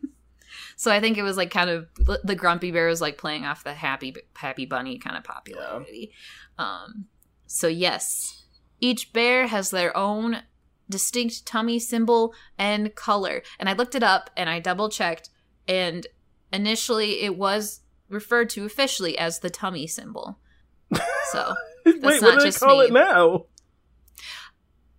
[0.75, 1.87] so I think it was like kind of
[2.23, 6.11] the Grumpy Bear was like playing off the Happy Happy Bunny kind of popularity.
[6.57, 7.05] Um,
[7.47, 8.43] so yes,
[8.79, 10.41] each bear has their own
[10.89, 13.43] distinct tummy symbol and color.
[13.59, 15.29] And I looked it up and I double checked,
[15.67, 16.07] and
[16.51, 20.39] initially it was referred to officially as the tummy symbol.
[21.31, 21.53] So.
[21.85, 22.85] Wait, not what do they just call me.
[22.85, 23.45] it now?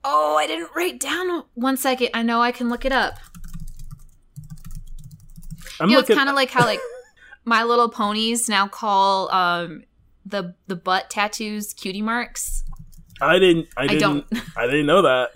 [0.05, 2.11] Oh, I didn't write down one second.
[2.15, 3.19] I know I can look it up.
[5.81, 6.15] I'm you know, looking.
[6.15, 6.81] it's kind of like how like
[7.45, 9.83] My Little Ponies now call um
[10.25, 12.65] the the butt tattoos cutie marks.
[13.21, 13.67] I didn't.
[13.77, 14.01] I I didn't.
[14.01, 14.43] don't.
[14.57, 15.31] I didn't know that.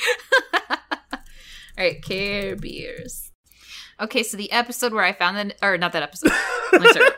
[1.12, 1.18] All
[1.86, 3.30] right, Care Bears.
[4.00, 6.32] Okay, so the episode where I found that, or not that episode.
[6.72, 7.12] Let me start.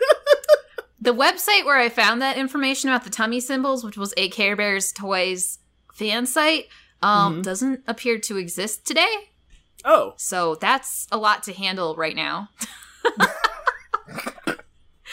[1.01, 4.57] the website where I found that information about the tummy symbols, which was a Care
[4.57, 5.59] Bears Toys
[5.95, 6.67] fan site,
[7.03, 7.43] um, Mhm.
[7.45, 9.31] doesn't appear to exist today.
[9.85, 12.49] Oh, So that's a lot to handle right now.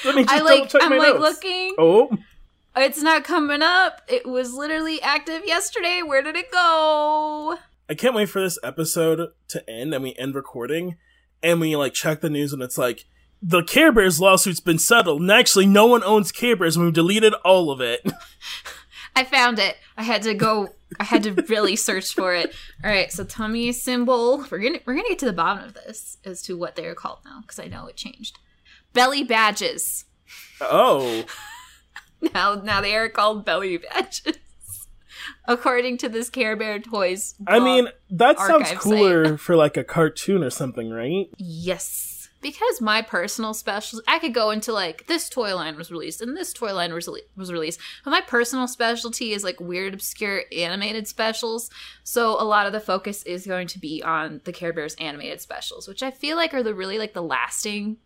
[0.06, 1.22] let me just I double like check I'm my like notes.
[1.44, 1.76] looking.
[1.78, 2.10] Oh,
[2.76, 4.02] It's not coming up.
[4.08, 6.02] It was literally active yesterday.
[6.06, 7.58] Where did it go?
[7.90, 10.98] I can't wait for this episode to end and we end recording
[11.42, 13.06] and we like check the news and it's like
[13.42, 16.94] the Care Bears lawsuit's been settled and actually no one owns Care Bears and we've
[16.94, 18.02] deleted all of it.
[19.16, 19.78] I found it.
[19.98, 20.70] I had to go.
[21.00, 22.54] I had to really search for it.
[22.84, 24.46] All right, so tummy symbol.
[24.50, 26.96] We're gonna we're gonna get to the bottom of this as to what they are
[26.96, 28.38] called now because I know it changed.
[28.94, 30.06] Belly badges.
[30.62, 31.26] oh,
[32.34, 34.38] Now now they are called belly badges.
[35.46, 37.36] According to this Care Bear Toys.
[37.48, 41.30] I mean that sounds cooler for like a cartoon or something, right?
[41.38, 42.30] Yes.
[42.42, 46.38] Because my personal specials, I could go into like this toy line was released and
[46.38, 47.82] this toy line was, was released.
[48.06, 51.70] But my personal specialty is like weird, obscure animated specials.
[52.04, 55.42] So a lot of the focus is going to be on the Care Bears animated
[55.42, 57.98] specials, which I feel like are the really like the lasting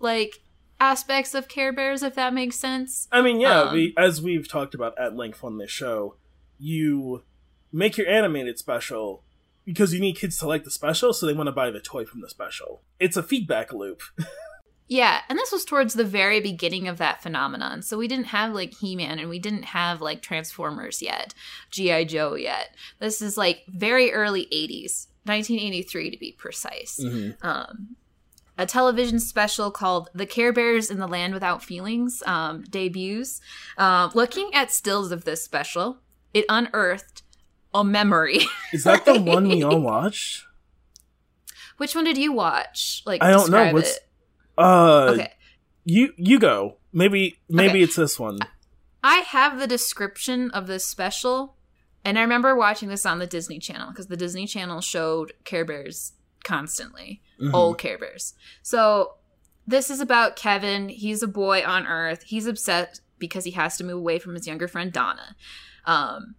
[0.00, 0.40] like
[0.80, 3.08] aspects of Care Bears, if that makes sense.
[3.10, 6.16] I mean, yeah, Um, we as we've talked about at length on this show,
[6.58, 7.24] you
[7.72, 9.24] make your animated special
[9.64, 12.04] because you need kids to like the special, so they want to buy the toy
[12.04, 12.82] from the special.
[12.98, 14.02] It's a feedback loop.
[14.90, 17.82] Yeah, and this was towards the very beginning of that phenomenon.
[17.82, 21.34] So we didn't have like He Man and we didn't have like Transformers yet,
[21.70, 22.04] G.I.
[22.04, 22.74] Joe yet.
[22.98, 26.98] This is like very early 80s, 1983 to be precise.
[27.42, 27.96] Um,
[28.58, 33.40] a television special called The Care Bears in the Land Without Feelings um, debuts.
[33.78, 35.98] Uh, looking at stills of this special,
[36.34, 37.22] it unearthed
[37.72, 38.40] a memory.
[38.72, 40.44] Is that the one we all watched?
[41.76, 43.02] Which one did you watch?
[43.06, 43.72] Like, I don't know.
[43.72, 44.08] What's it.
[44.58, 45.32] uh Okay.
[45.84, 46.78] you you go.
[46.92, 47.82] Maybe maybe Okay.
[47.82, 48.40] it's this one.
[49.04, 51.54] I have the description of this special,
[52.04, 55.64] and I remember watching this on the Disney Channel because the Disney Channel showed Care
[55.64, 57.54] Bears constantly, Mhm.
[57.54, 58.34] old Care Bears.
[58.62, 59.14] So
[59.66, 60.88] this is about Kevin.
[60.88, 62.24] He's a boy on Earth.
[62.24, 65.36] He's upset because he has to move away from his younger friend Donna.
[65.84, 66.34] Um,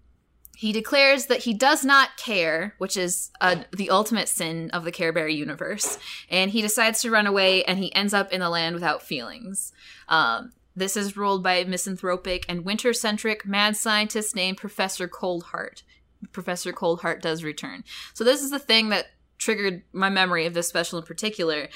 [0.55, 4.91] he declares that he does not care, which is uh, the ultimate sin of the
[4.91, 5.97] Care Bear universe.
[6.29, 9.71] And he decides to run away, and he ends up in the land without feelings.
[10.09, 15.83] Um, this is ruled by a misanthropic and winter centric mad scientist named Professor Coldheart.
[16.33, 17.85] Professor Coldheart does return.
[18.13, 19.07] So, this is the thing that
[19.39, 21.69] triggered my memory of this special in particular.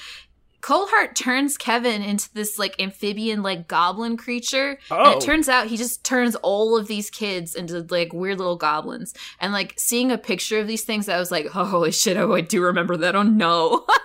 [0.60, 4.78] Coldheart turns Kevin into this like amphibian like goblin creature.
[4.90, 5.10] And Oh.
[5.18, 9.12] it turns out he just turns all of these kids into like weird little goblins.
[9.40, 12.32] And like seeing a picture of these things, I was like, oh, holy shit, oh,
[12.34, 13.14] I do remember that.
[13.16, 13.84] Oh no.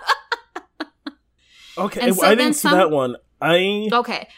[1.78, 3.16] Okay, so I didn't see that one.
[3.40, 4.28] I okay.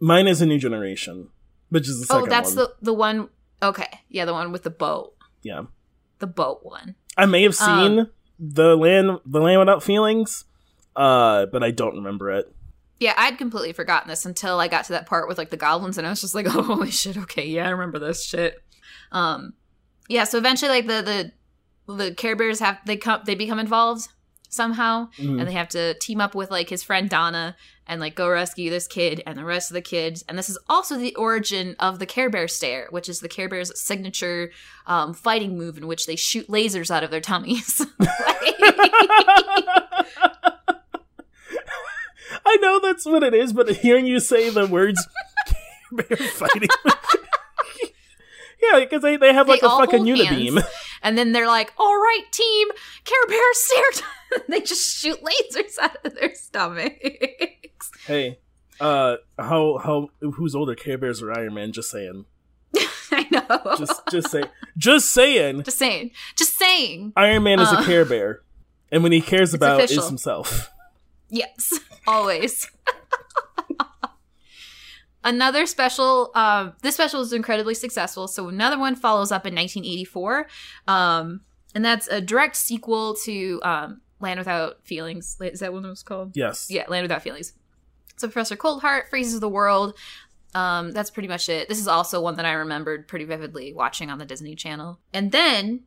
[0.00, 1.28] mine is a new generation,
[1.68, 2.56] which is the second Oh, that's one.
[2.56, 3.28] the the one.
[3.62, 5.62] Okay, yeah, the one with the boat, yeah.
[6.18, 6.96] the boat one.
[7.16, 10.44] I may have seen Um, the land the land without feelings,
[10.96, 12.52] uh, but I don't remember it.
[13.00, 15.98] Yeah, I'd completely forgotten this until I got to that part with like the goblins,
[15.98, 18.62] and I was just like, oh, holy shit, okay, yeah, I remember this shit.
[19.12, 19.54] Um,
[20.08, 21.32] yeah, so eventually, like the
[21.86, 24.08] the the Care Bears have they come they become involved
[24.48, 25.38] somehow, Mhm.
[25.40, 27.56] and they have to team up with like his friend Donna
[27.86, 30.24] and like go rescue this kid and the rest of the kids.
[30.28, 33.48] And this is also the origin of the Care Bear stare, which is the Care
[33.48, 34.50] Bears' signature
[34.86, 37.84] um, fighting move in which they shoot lasers out of their tummies.
[42.44, 45.06] I know that's what it is, but hearing you say the words
[45.46, 45.56] Care
[46.16, 46.68] "bear fighting,"
[48.62, 50.54] yeah, because they, they have like They a fucking unibeam.
[50.60, 50.66] hands.
[51.02, 52.68] And then they're like, all right, team,
[53.04, 54.04] Care Bear stare.
[54.48, 57.90] they just shoot lasers out of their stomachs.
[58.06, 58.38] Hey,
[58.80, 61.72] uh, how how who's older, Care Bears or Iron Man?
[61.72, 62.24] Just saying,
[63.10, 63.76] I know.
[63.76, 64.42] Just, just say,
[64.76, 65.62] just saying.
[65.64, 66.10] Just saying.
[66.36, 67.12] Just saying.
[67.16, 67.84] Iron Man is a Uh.
[67.84, 68.42] Care Bear,
[68.92, 70.70] and when he cares about is himself.
[71.30, 72.70] Yes, always.
[75.24, 78.28] Another special, um, this special is incredibly successful.
[78.28, 80.46] So another one follows up in 1984.
[80.86, 81.40] Um,
[81.74, 85.36] and that's a direct sequel to um, Land Without Feelings.
[85.40, 86.32] Is that what it was called?
[86.34, 86.68] Yes.
[86.70, 87.52] Yeah, Land Without Feelings.
[88.16, 89.96] So Professor Coldheart freezes the world.
[90.54, 91.68] Um, that's pretty much it.
[91.68, 94.98] This is also one that I remembered pretty vividly watching on the Disney Channel.
[95.12, 95.82] And then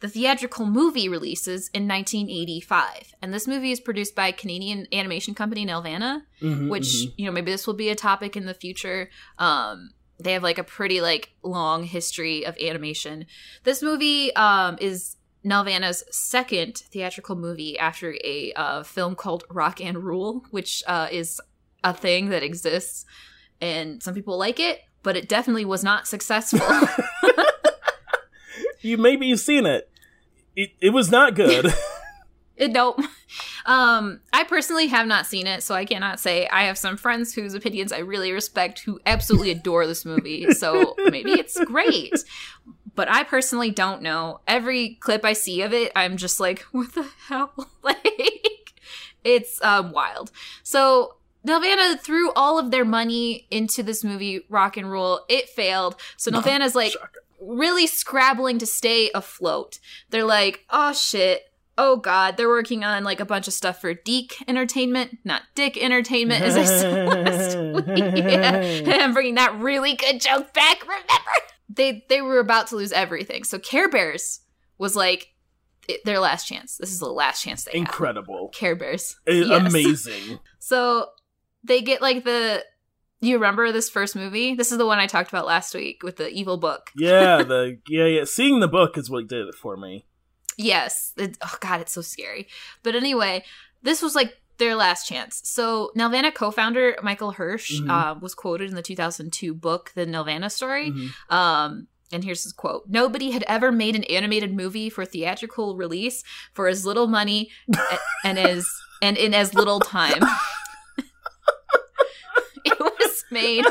[0.00, 3.14] the theatrical movie releases in 1985.
[3.22, 7.12] And this movie is produced by Canadian animation company Nelvana, Mhm, which, mhm.
[7.16, 9.08] you know, maybe this will be a topic in the future.
[9.38, 13.26] Um, they have like a pretty like long history of animation.
[13.64, 19.98] This movie um, is Nelvana's second theatrical movie after a uh, film called Rock and
[20.02, 21.40] Rule, which uh, is
[21.84, 23.04] a thing that exists,
[23.60, 26.60] and some people like it, but it definitely was not successful.
[28.86, 29.90] you maybe you've seen it.
[30.54, 31.72] It it was not good.
[32.56, 33.00] It, nope.
[33.66, 36.48] Um, I personally have not seen it, so I cannot say.
[36.48, 40.94] I have some friends whose opinions I really respect who absolutely adore this movie, so
[41.10, 42.14] maybe it's great.
[42.94, 44.40] But I personally don't know.
[44.48, 47.52] Every clip I see of it, I'm just like, what the hell?
[47.82, 48.72] like,
[49.22, 50.32] it's um, wild.
[50.62, 55.26] So Nelvana threw all of their money into this movie, Rock and Rule.
[55.28, 55.96] It failed.
[56.16, 57.20] So Nelvana's like Shocker.
[57.40, 59.78] Really scrabbling to stay afloat.
[60.10, 61.42] They're like, oh shit.
[61.78, 65.76] Oh god, they're working on like a bunch of stuff for DiC Entertainment, not Dick
[65.76, 68.14] Entertainment, as I said last week.
[68.16, 69.04] Yeah.
[69.04, 70.80] I'm bringing that really good joke back.
[70.82, 71.04] Remember,
[71.68, 73.44] they they were about to lose everything.
[73.44, 74.40] So Care Bears
[74.78, 75.34] was like
[75.86, 76.78] it- their last chance.
[76.78, 77.76] This is the last chance they have.
[77.86, 78.48] Incredible.
[78.54, 79.70] Care Bears, Eh, Yes.
[79.70, 80.38] Amazing.
[80.58, 81.08] So
[81.62, 82.64] they get like the.
[83.26, 84.54] You remember this first movie?
[84.54, 86.92] This is the one I talked about last week with the evil book.
[86.96, 88.24] Yeah, the yeah, yeah.
[88.24, 90.04] Seeing the book is what did it for me.
[90.56, 91.12] Yes.
[91.16, 92.46] It, oh god, it's so scary.
[92.84, 93.44] But anyway,
[93.82, 95.40] this was like their last chance.
[95.44, 97.90] So Nelvana co-founder Michael Hirsch Mhm.
[97.90, 100.92] uh, was quoted in the 2002 book The Nelvana Story.
[100.92, 101.10] Mhm.
[101.34, 106.22] Um, and here's his quote: "Nobody had ever made an animated movie for theatrical release
[106.54, 107.50] for as little money
[108.24, 108.64] and as
[109.02, 110.22] and in as little time.
[112.64, 112.92] it was
[113.30, 113.64] made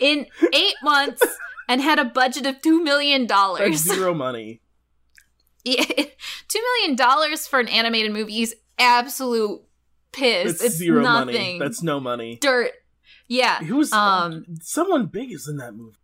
[0.00, 1.22] in eight months."
[1.70, 3.76] And had a budget of two million That's dollars.
[3.82, 4.62] zero money.
[5.64, 5.84] Yeah,
[6.48, 9.60] two million dollars for an animated movie is absolute
[10.12, 10.52] piss.
[10.54, 11.26] It's, It's, zero nothing.
[11.34, 11.58] money.
[11.58, 12.38] That's no money.
[12.40, 12.72] dirt.
[13.26, 13.58] Yeah.
[13.62, 14.46] Who's Um.
[14.62, 15.98] someone big is in that movie?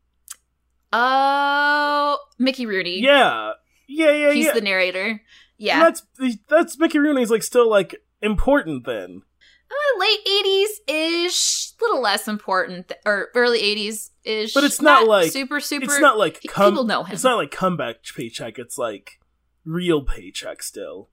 [0.93, 3.01] Oh, Mickey Rooney.
[3.01, 3.53] Yeah,
[3.89, 4.53] yeah, yeah, he's yeah.
[4.53, 5.21] the narrator.
[5.57, 6.03] Yeah, That's
[6.49, 9.23] that's Mickey Rooney's like still like important then.
[9.71, 14.53] Uh, late eighties ish, little less important, th- or early eighties ish.
[14.55, 15.85] But it's not like- super super.
[15.85, 17.15] it's not like come, people know him.
[17.15, 18.59] It's not like comeback paycheck.
[18.59, 19.19] It's like
[19.65, 21.09] real paycheck still.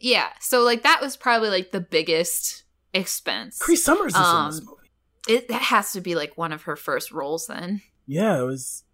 [0.00, 3.58] yeah, so like that was probably like the biggest expense.
[3.58, 4.90] Cree Summers is in this Um, movie.
[5.28, 7.82] it that has to be like one of her first roles then.
[8.06, 8.84] Yeah, it was.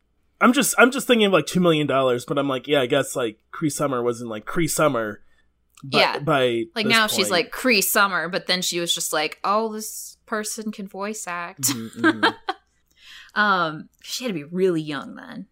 [0.40, 2.86] I'm just I'm just thinking of like two million dollars, but I'm like, yeah, I
[2.86, 5.22] guess like Cree Summer wasn't like Cree Summer.
[5.84, 6.18] Yeah.
[6.20, 10.16] By Like now she's like Cree Summer, but then she was just like, oh, this
[10.26, 11.62] person can voice act.
[11.62, 12.34] Mhm, mhm.
[13.34, 15.46] Um, she had to be really young then.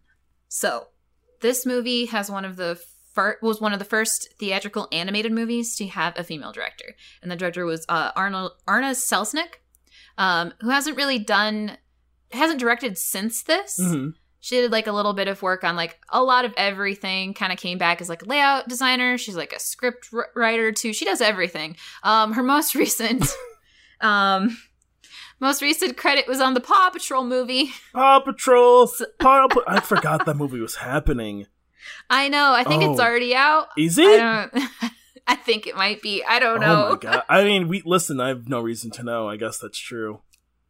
[0.47, 0.87] So,
[1.41, 2.79] this movie has one of the
[3.13, 7.29] fir- was one of the first theatrical animated movies to have a female director, and
[7.31, 9.59] the director was uh, Arnold Arna Selznick,
[10.17, 11.77] um, who hasn't really done
[12.31, 13.79] hasn't directed since this.
[13.79, 14.15] Mhm.
[14.45, 17.33] She did like a little bit of work on like a lot of everything.
[17.33, 19.17] Kind of came back as like a layout designer.
[19.17, 20.93] She's like a script wr- writer too.
[20.93, 21.77] She does everything.
[22.03, 23.25] Um, her most recent,
[24.01, 24.55] um,
[25.39, 27.71] most recent credit was on the Paw Patrol movie.
[27.93, 28.87] Paw Patrol.
[29.19, 31.47] Paw Pa- I forgot that movie was happening.
[32.11, 32.53] I know.
[32.53, 33.03] I think it's Oh.
[33.03, 33.69] already out.
[33.77, 34.17] Is I it?
[34.53, 34.69] don't.
[35.27, 36.23] I think it might be.
[36.23, 36.85] I don't Oh know.
[36.85, 37.23] Oh my god!
[37.27, 38.19] I mean, we listen.
[38.19, 39.27] I have no reason to know.
[39.27, 40.21] I guess that's true.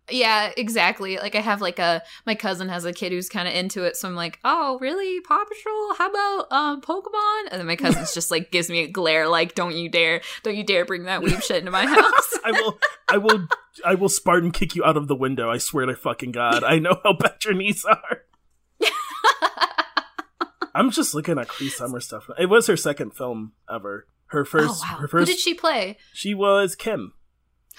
[0.09, 1.17] Yeah, exactly.
[1.17, 3.95] Like I have like a my cousin has a kid who's kind of into it,
[3.97, 5.19] so I'm like, oh, really?
[5.21, 5.93] Paw Patrol?
[5.95, 7.47] How about um Pokemon?
[7.51, 10.55] And then my cousin's just like gives me a glare, like, don't you dare, don't
[10.55, 12.37] you dare bring that weeb shit into my house.
[12.45, 12.79] I will.
[13.09, 13.47] I will.
[13.83, 15.49] I will Spartan kick you out of the window.
[15.49, 16.63] I swear to fucking god.
[16.63, 18.21] I know how bad your knees are.
[20.75, 22.29] I'm just looking at Cree Summer stuff.
[22.37, 24.07] It was her second film ever.
[24.27, 24.67] Her first.
[24.69, 24.97] oh wow.
[24.97, 25.31] Her Who first.
[25.31, 25.97] did she play?
[26.13, 27.13] she was Kim.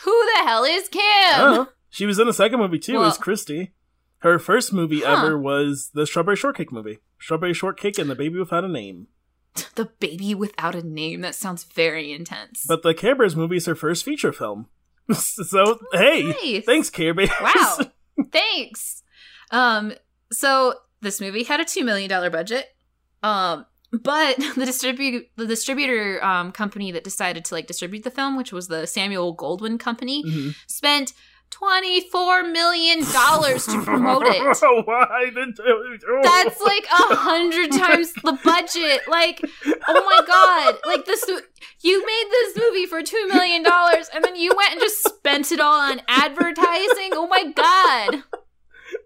[0.05, 1.67] Who the hell is Kim?
[1.97, 2.95] Oh, she was in the second movie too.
[2.99, 3.73] Well- as Christy.
[4.21, 5.13] Her first movie Huh.
[5.25, 6.99] ever was the Strawberry Shortcake movie.
[7.21, 9.09] Strawberry Shortcake and the Baby Without a Name.
[9.75, 11.21] The baby without a name.
[11.23, 12.65] That sounds very intense.
[12.69, 14.67] But the Care Bears movie is her first feature film.
[15.13, 16.65] so hey, Nice.
[16.65, 17.31] thanks Care Bears.
[17.41, 17.79] Wow.
[18.33, 19.03] Thanks.
[19.51, 19.93] Um,
[20.33, 22.67] so this movie had a two million dollar budget.
[23.23, 28.37] Um, but the distribute the distributor um company that decided to like distribute the film,
[28.37, 30.55] which was the Samuel Goldwyn Company, Mhm.
[30.67, 31.13] spent
[31.59, 34.43] twenty four million dollars to promote it.
[34.87, 36.21] Why did oh.
[36.23, 39.01] That's like a hundred times the budget.
[39.09, 39.41] Like,
[39.89, 40.79] oh my god!
[40.85, 41.25] Like this,
[41.83, 45.53] you made this movie for two million dollars, and then you went and just spent
[45.53, 47.11] it all on advertising.
[47.13, 48.23] Oh my god!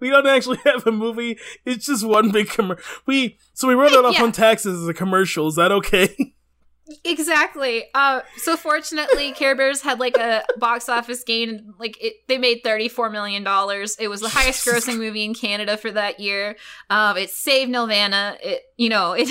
[0.00, 1.38] we don't actually have a movie.
[1.64, 2.84] It's just one big commercial.
[3.06, 4.24] We so we wrote it off Yeah.
[4.24, 5.48] on taxes as a commercial.
[5.48, 6.34] Is that okay?
[7.05, 7.84] Exactly.
[7.95, 11.74] Uh, so fortunately, Care Bears had like a box office gain.
[11.78, 13.97] Like it, they made thirty-four million dollars.
[13.99, 16.57] It was the highest grossing movie in Canada for that year.
[16.88, 18.36] Um, it saved Nelvana.
[18.43, 19.26] It, you know, it.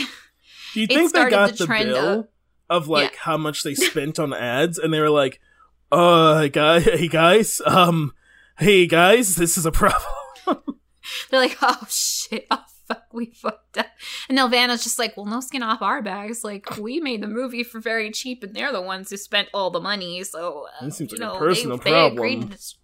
[0.74, 2.28] Do you It think they got the the, trend bill of-
[2.70, 5.39] of, like how much they spent on ads, and they were like,
[5.91, 8.14] "Uh, hey guy, hey guys, um,
[8.60, 10.03] hey guys, this is a problem."
[11.32, 13.85] They're like, oh shit, oh fuck, we fucked up.
[14.27, 16.43] And Nelvana's just like, well, no skin off our backs.
[16.43, 19.69] Like, we made the movie for very cheap, and they're the ones who spent all
[19.69, 20.23] the money.
[20.23, 22.41] So, uh, That seems you like a personal they, they problem.
[22.41, 22.75] to this.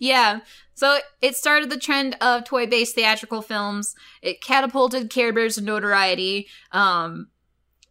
[0.00, 0.40] Yeah.
[0.74, 3.94] So it started the trend of toy-based theatrical films.
[4.20, 6.48] It catapulted Care Bears to notoriety.
[6.72, 7.28] Um,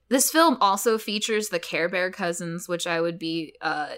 [0.09, 3.91] this film also features the Care Bear cousins, which I would be uh,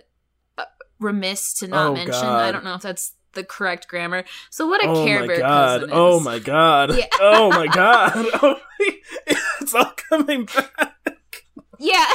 [0.59, 0.65] uh,
[0.99, 2.11] remiss to not Oh, mention.
[2.11, 2.45] God.
[2.45, 4.23] I don't know if that's the correct grammar.
[4.49, 6.21] So what a oh Care Bear cousin oh is.
[6.21, 6.97] Oh my god!
[6.97, 7.05] Yeah.
[7.21, 8.11] Oh my god!
[8.15, 8.97] Oh, my god.
[9.61, 11.45] it's all coming back.
[11.79, 12.11] Yeah.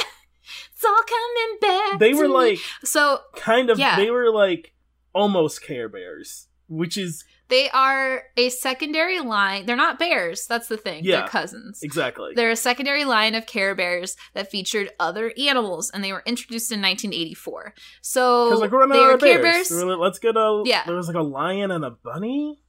[0.73, 1.99] It's all coming back.
[1.99, 2.33] They were me.
[2.33, 3.79] like so kind of.
[3.79, 3.95] Yeah.
[3.97, 4.73] They were like
[5.13, 9.65] almost Care Bears, which is they are a secondary line.
[9.65, 10.45] They're not bears.
[10.47, 11.03] That's the thing.
[11.03, 11.21] Yeah.
[11.21, 11.79] They're cousins.
[11.81, 12.33] exactly.
[12.35, 16.71] They're a secondary line of Care Bears that featured other animals, and they were introduced
[16.71, 17.73] in 1984.
[18.01, 19.55] So like we're they running out are of Care bears.
[19.55, 19.69] Bears.
[19.69, 20.61] They were like, Let's get a.
[20.65, 20.83] Yeah.
[20.85, 22.61] There was like a lion and a bunny.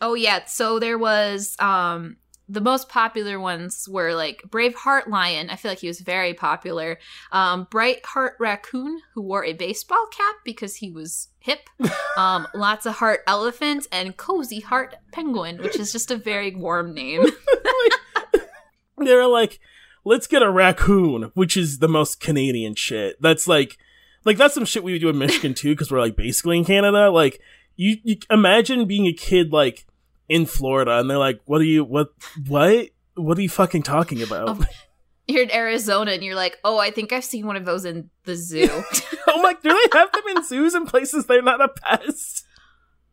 [0.00, 2.16] Oh yeah, so there was um
[2.48, 5.48] the most popular ones were like Braveheart Lion.
[5.48, 6.98] I feel like he was very popular.
[7.32, 11.68] Um, Brightheart Raccoon, who wore a baseball cap because he was hip.
[12.16, 16.94] Um, Lots of Heart Elephant and Cozy Heart Penguin, which is just a very warm
[16.94, 17.24] name.
[18.98, 19.58] they were like,
[20.04, 23.20] let's get a raccoon, which is the most Canadian shit.
[23.20, 23.78] That's like,
[24.24, 26.64] like that's some shit we would do in Michigan too, because we're like basically in
[26.64, 27.10] Canada.
[27.10, 27.40] Like,
[27.74, 29.86] you, you imagine being a kid like
[30.28, 31.84] in Florida, and they're like, "What are you?
[31.84, 32.12] What?
[32.46, 32.88] What?
[33.14, 34.64] What are you fucking talking about?" Oh.
[35.26, 38.10] You're in Arizona and you're like, oh, I think I've seen one of those in
[38.24, 38.68] the zoo.
[39.26, 39.54] oh my!
[39.54, 42.44] Do they have them in zoos and places they're not a pest?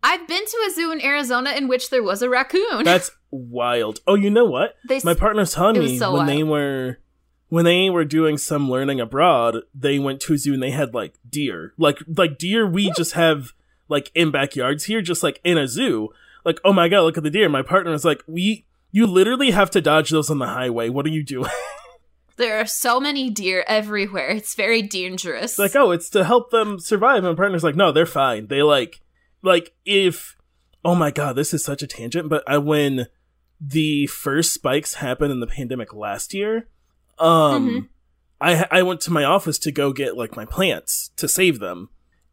[0.03, 2.83] I've been to a zoo in Arizona in which there was a raccoon.
[2.83, 3.99] That's wild.
[4.07, 4.75] Oh, you know what?
[4.87, 6.97] they My partner's telling me so when they were
[7.49, 10.93] when they were doing some learning abroad, they went to a zoo and they had
[10.93, 11.73] like deer.
[11.77, 12.93] Like like deer we hmm.
[12.95, 13.53] just have
[13.87, 16.09] like in backyards here, just like in a zoo.
[16.45, 17.49] Like, oh my god, look at the deer.
[17.49, 20.89] My partner was like, We you literally have to dodge those on the highway.
[20.89, 21.49] What are you doing?
[22.37, 24.29] there are so many deer everywhere.
[24.29, 25.51] It's very dangerous.
[25.51, 27.23] It's like, oh, it's to help them survive.
[27.23, 28.47] My partner's like, no, they're fine.
[28.47, 28.99] They like,
[29.43, 30.35] like if,
[30.83, 32.27] oh my god, this is such a tangent.
[32.29, 33.07] But I, when
[33.59, 36.67] the first spikes happened in the pandemic last year,
[37.19, 37.87] um, Mhm.
[38.41, 41.89] I I went to my office to go get like my plants to save them,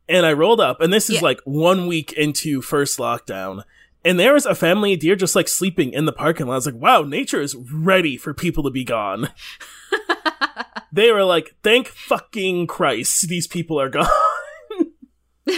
[0.09, 1.23] and I rolled up, and this is Yeah.
[1.23, 3.63] like one week into first lockdown.
[4.05, 6.55] And there was a family deer just like sleeping in the parking lot.
[6.55, 9.31] I was like, wow, nature is ready for people to be gone.
[10.93, 14.09] they were like, thank fucking Christ, these people are gone.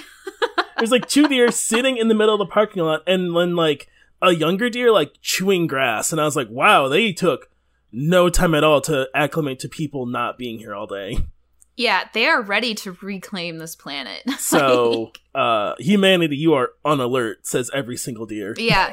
[0.79, 3.89] There's like two deer sitting in the middle of the parking lot, and then like
[4.23, 6.11] a younger deer like chewing grass.
[6.11, 7.51] And I was like, wow, they took
[7.93, 11.19] no time at all to acclimate to people not being here all day.
[11.81, 14.23] Yeah, they are ready to reclaim this planet.
[14.39, 18.55] So, uh, humanity, you are on alert, says every single deer.
[18.59, 18.93] yeah,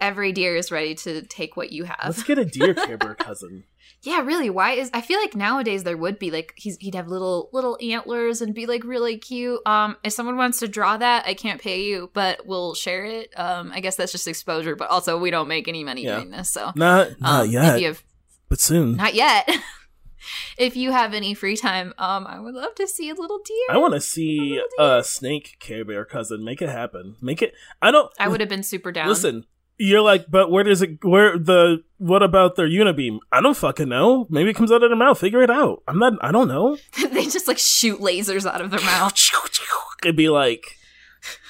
[0.00, 1.98] every deer is ready to take what you have.
[2.04, 3.64] Let's get a deer Care Bear cousin.
[4.02, 4.48] Yeah, really.
[4.48, 7.76] Why is I feel like nowadays there would be like he's he'd have little little
[7.82, 9.60] antlers and be like really cute.
[9.66, 13.32] Um, if someone wants to draw that, I can't pay you, but we'll share it.
[13.36, 16.16] Um, I guess that's just exposure, but also we don't make any money Yeah.
[16.16, 18.02] doing this, so Not, not um, yet, have
[18.48, 18.96] but soon.
[18.96, 19.48] not yet.
[20.58, 23.66] if you have any free time, um, I would love to see a little deer.
[23.70, 26.44] I want to see a snake Care Bear cousin.
[26.44, 27.16] Make it happen.
[27.20, 27.54] Make it.
[27.80, 28.12] I don't.
[28.18, 29.08] I would have been super down.
[29.08, 29.44] Listen,
[29.78, 31.04] you're like, but where does it?
[31.04, 31.84] Where the?
[31.98, 33.18] What about their unibeam?
[33.32, 34.26] I don't fucking know.
[34.28, 35.18] Maybe it comes out of their mouth.
[35.18, 35.82] Figure it out.
[35.86, 36.14] I'm not.
[36.20, 36.76] I don't know.
[37.12, 39.12] they just like shoot lasers out of their mouth.
[40.04, 40.76] It'd be like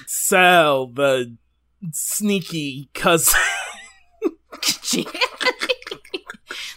[0.07, 1.37] Sal, the
[1.93, 3.41] sneaky cousin.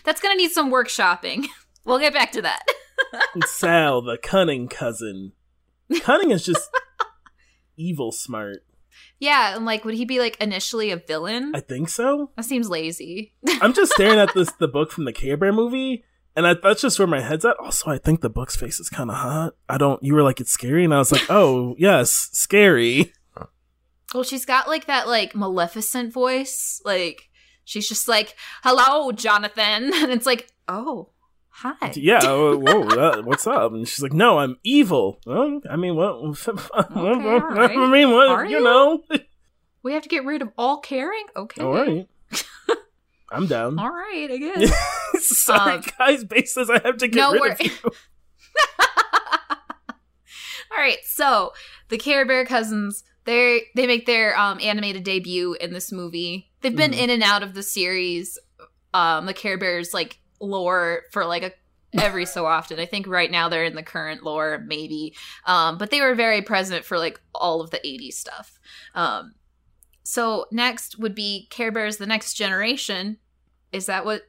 [0.03, 1.45] That's gonna need some workshopping.
[1.85, 2.63] We'll get back to that.
[3.45, 5.33] Sal, the cunning cousin.
[6.01, 6.69] Cunning is just
[7.77, 8.63] evil smart.
[9.19, 11.53] Yeah, and like, would he be like initially a villain?
[11.55, 12.31] I think so.
[12.35, 13.33] that seems lazy.
[13.61, 16.03] I'm just staring at this the book from the Care Bear movie,
[16.35, 17.57] and I, that's just where my head's at.
[17.59, 19.53] Also, I think the book's face is kind of hot.
[19.69, 20.01] I don't.
[20.03, 23.13] You were like it's scary, and I was like, oh yes, scary.
[24.13, 26.81] Well, she's got like that like Maleficent voice.
[26.83, 27.29] Like
[27.63, 31.10] she's just like, "Hello, Jonathan," and it's like, "Oh,
[31.51, 32.19] hi." Yeah.
[32.23, 32.87] oh, Whoa.
[32.89, 33.71] uh, what's up?
[33.73, 35.19] And she's like, no, I'm evil.
[35.25, 36.15] Well, I mean, what?
[36.15, 37.71] alright.
[37.77, 38.27] I mean, what?
[38.29, 38.63] Are you you?
[38.63, 39.03] know.
[39.83, 41.23] We have to get rid of all caring.
[41.35, 42.07] Okay, All right.
[43.31, 43.79] I'm down.
[43.79, 44.73] all right, I guess.
[45.25, 46.23] Sorry, Um, guys.
[46.25, 47.71] Base says I have to get no rid of you.
[50.71, 51.51] all right, so
[51.89, 53.03] the Care Bear cousins.
[53.25, 56.49] They they make their um, animated debut in this movie.
[56.61, 56.97] They've been Mhm.
[57.03, 58.39] in and out of the series,
[58.93, 61.51] um, the Care Bears like lore for like a
[61.93, 62.79] every so often.
[62.79, 65.13] I think right now they're in the current lore, maybe.
[65.45, 68.59] Um, but they were very present for like all of the 80s stuff.
[68.95, 69.35] Um,
[70.03, 73.17] so next would be Care Bears The Next Generation,
[73.71, 74.23] Is that what?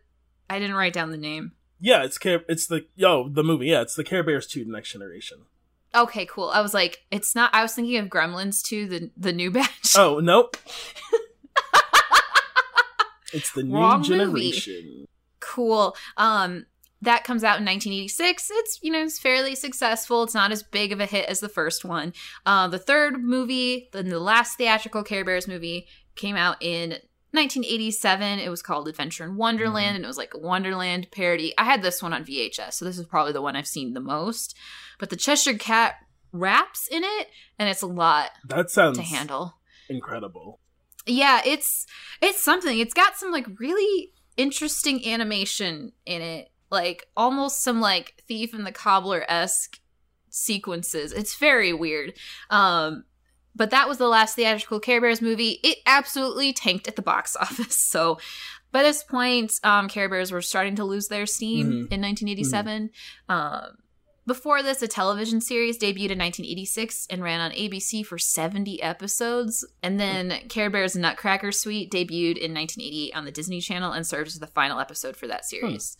[0.50, 1.52] I didn't write down the name.
[1.80, 2.42] Yeah, it's Care.
[2.48, 3.66] It's the yo the movie.
[3.66, 5.38] Yeah, it's the Care Bears two the Next Generation.
[5.94, 6.48] Okay, cool.
[6.48, 7.54] I was like, it's not.
[7.54, 9.94] I was thinking of Gremlins 2, the the new batch.
[9.96, 10.56] Oh nope.
[13.32, 15.06] it's the new Wrong movie.
[15.42, 15.96] Cool.
[16.16, 16.66] Um,
[17.02, 18.48] that comes out in 1986.
[18.52, 20.22] It's you know it's fairly successful.
[20.22, 22.12] It's not as big of a hit as the first one.
[22.46, 26.90] Uh, the third movie, then the last theatrical Care Bears movie, came out in
[27.32, 28.38] 1987.
[28.38, 31.52] It was called Adventure in Wonderland, and it was like a Wonderland parody.
[31.58, 34.00] I had this one on VHS, so this is probably the one I've seen the
[34.00, 34.56] most.
[34.98, 35.94] But the Cheshire Cat
[36.30, 37.28] raps in it,
[37.58, 39.56] and it's a lot That sounds to handle.
[39.88, 40.60] incredible.
[41.04, 41.84] Yeah, it's
[42.20, 42.78] it's something.
[42.78, 48.66] It's got some like really interesting animation in it, like almost some like Thief and
[48.66, 49.80] the Cobbler esque
[50.30, 51.12] sequences.
[51.12, 52.14] It's very weird.
[52.50, 53.04] Um,
[53.54, 55.60] but that was the last theatrical Care Bears movie.
[55.62, 57.76] It absolutely tanked at the box office.
[57.76, 58.18] So
[58.70, 61.92] by this point, um, Care Bears were starting to lose their steam Mhm.
[61.92, 62.90] in 1987.
[63.28, 63.76] Um,
[64.26, 69.66] before this, a television series debuted in 1986 and ran on ABC for 70 episodes.
[69.82, 74.28] And then Care Bears Nutcracker Suite debuted in 1988 on the Disney Channel and served
[74.28, 75.96] as the final episode for that series.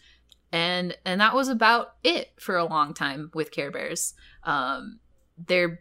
[0.52, 4.14] And and that was about it for a long time with Care Bears.
[4.44, 5.00] Um,
[5.36, 5.80] their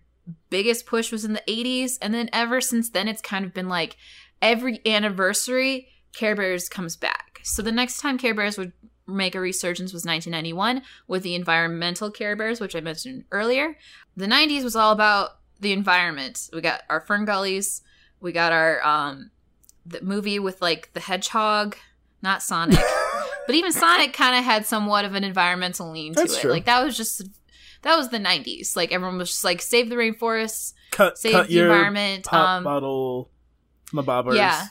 [0.49, 3.67] biggest push was in the 80s, and then ever since then, it's kind of been
[3.67, 3.97] like
[4.41, 7.41] every anniversary, Care Bears comes back.
[7.43, 8.71] So the next time Care Bears would
[9.07, 13.77] make a resurgence was 1991 with the environmental Care Bears, which I mentioned earlier.
[14.15, 16.49] The 90s was all about the environment.
[16.53, 17.81] We got our Fern Gullies,
[18.19, 19.31] we got our um
[19.85, 21.75] the movie with like the hedgehog,
[22.21, 22.79] not Sonic.
[23.47, 26.41] but even Sonic kind of had somewhat of an environmental lean That's to it.
[26.41, 26.51] true.
[26.51, 27.23] Like that was just
[27.81, 28.75] that was the 90s.
[28.75, 32.25] Like everyone was just like save the rainforest, Cut, save cut the environment.
[32.25, 33.29] pop Um bottle
[33.91, 34.35] mabobbers.
[34.35, 34.67] yeah.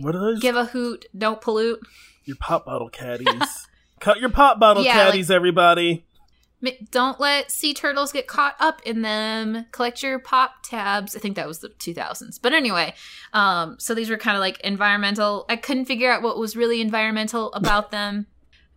[0.00, 0.40] What are those?
[0.40, 1.80] give a hoot, don't pollute.
[2.24, 3.26] your pop bottle caddies.
[4.02, 6.04] cut your pop bottle Yeah, caddies, everybody.
[6.90, 9.66] Don't let sea turtles get caught up in them.
[9.72, 11.16] Collect your pop tabs.
[11.16, 12.38] I think that was the 2000s.
[12.40, 12.94] But anyway,
[13.32, 15.44] um, so these were kind of like environmental.
[15.48, 18.26] I couldn't figure out what was really environmental about them,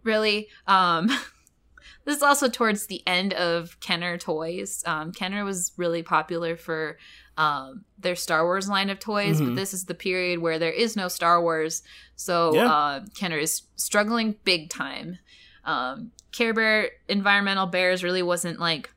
[0.03, 0.47] really.
[0.65, 1.07] Um,
[2.05, 4.83] this is also towards the end of Kenner toys.
[4.87, 6.97] Um, Kenner was really popular for
[7.37, 9.45] um, their Star Wars line of toys, Mhm.
[9.47, 11.83] but this is the period where there is no Star Wars.
[12.15, 12.71] So Yeah.
[12.71, 15.19] uh, Kenner is struggling big time.
[15.65, 18.89] Um, Care Bear Environmental Bears really wasn't like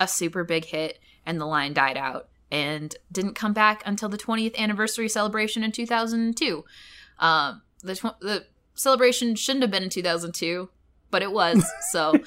[0.00, 4.16] a super big hit, and the line died out and didn't come back until the
[4.18, 6.64] 20th anniversary celebration in 2002.
[7.18, 10.68] Um, the, tw- the celebration shouldn't have been in 2002,
[11.10, 11.64] but it was.
[11.90, 12.12] So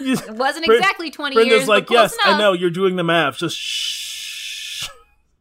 [0.00, 1.68] it wasn't exactly 20 Brenda's years.
[1.68, 3.36] like, yes, I know you're doing the math.
[3.38, 4.09] Just shh.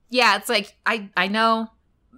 [0.09, 1.69] Yeah, it's like I I know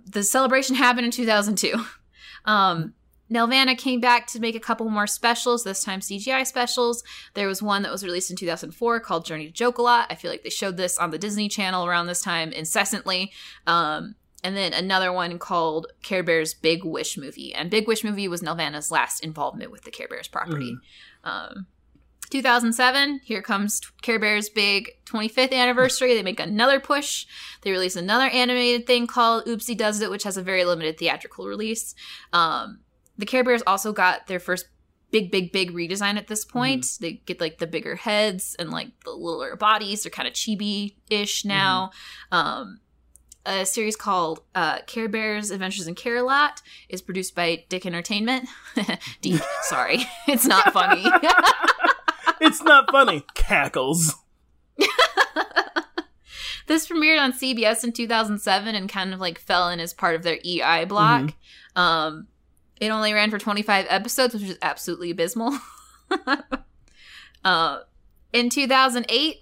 [0.06, 1.74] the celebration happened in 2002.
[2.44, 2.96] Um
[3.32, 7.04] Nelvana came back to make a couple more specials, this time CGI specials.
[7.34, 10.08] There was one that was released in 2004 called Journey to Joke-A-Lot.
[10.10, 13.32] I feel like they showed this on the Disney Channel around this time incessantly.
[13.66, 17.54] Um, and then another one called Care Bears Big Wish Movie.
[17.54, 20.76] And Big Wish Movie was Nelvana's last involvement with the Care Bears property.
[21.24, 21.68] Um,
[22.32, 26.14] 2007, here comes Care Bears' big 25th anniversary.
[26.14, 27.26] They make another push.
[27.62, 31.46] They release another animated thing called Oopsie Does It, which has a very limited theatrical
[31.48, 31.94] release.
[32.34, 32.80] Um,
[33.18, 34.66] the Care Bears also got their first
[35.12, 36.88] big, big, big redesign at this point.
[37.00, 40.04] They get like the bigger heads and like the littler bodies.
[40.04, 41.92] They're kind of chibi ish now.
[42.32, 42.80] Um,
[43.46, 48.48] a series called uh, Care Bears Adventures in Care-a-Lot is produced by Dick Entertainment.
[49.22, 50.06] Deep, sorry.
[50.28, 51.04] It's not funny.
[52.42, 53.24] It's not funny.
[53.36, 54.16] Cackles.
[56.68, 60.24] this premiered on CBS in 2007 and kind of like fell in as part of
[60.24, 61.34] their EI block.
[61.76, 62.28] Um,
[62.80, 65.58] it only ran for 25 episodes, which is absolutely abysmal.
[67.46, 67.80] uh,
[68.34, 69.38] in 2008,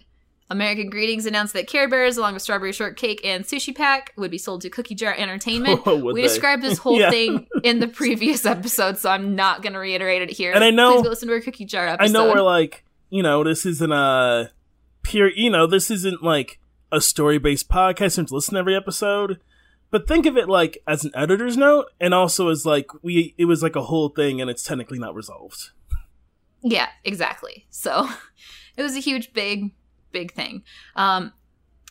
[0.51, 4.39] American Greetings announced that Care Bears, along with Strawberry Shortcake and Sushi Pack, would be
[4.39, 5.81] sold to Cookie Jar Entertainment.
[5.85, 6.27] Oh, we they?
[6.27, 7.11] described this whole Yeah.
[7.11, 10.51] thing in the previous episode, so I'm not going to reiterate it here.
[10.53, 12.09] And I know- Please go listen to our Cookie Jar episode.
[12.09, 14.51] I know we're like, you know, this isn't a
[15.01, 16.59] pure, you know, this isn't like
[16.91, 19.39] a story based podcast and listen to every episode.
[19.91, 23.45] But think of it like as an editor's note and also as like we it
[23.45, 25.71] was like a whole thing and it's technically not resolved.
[26.61, 27.65] Yeah, exactly.
[27.69, 28.07] So
[28.77, 29.71] it was a huge, big,
[30.11, 30.63] big thing.
[30.95, 31.33] Um,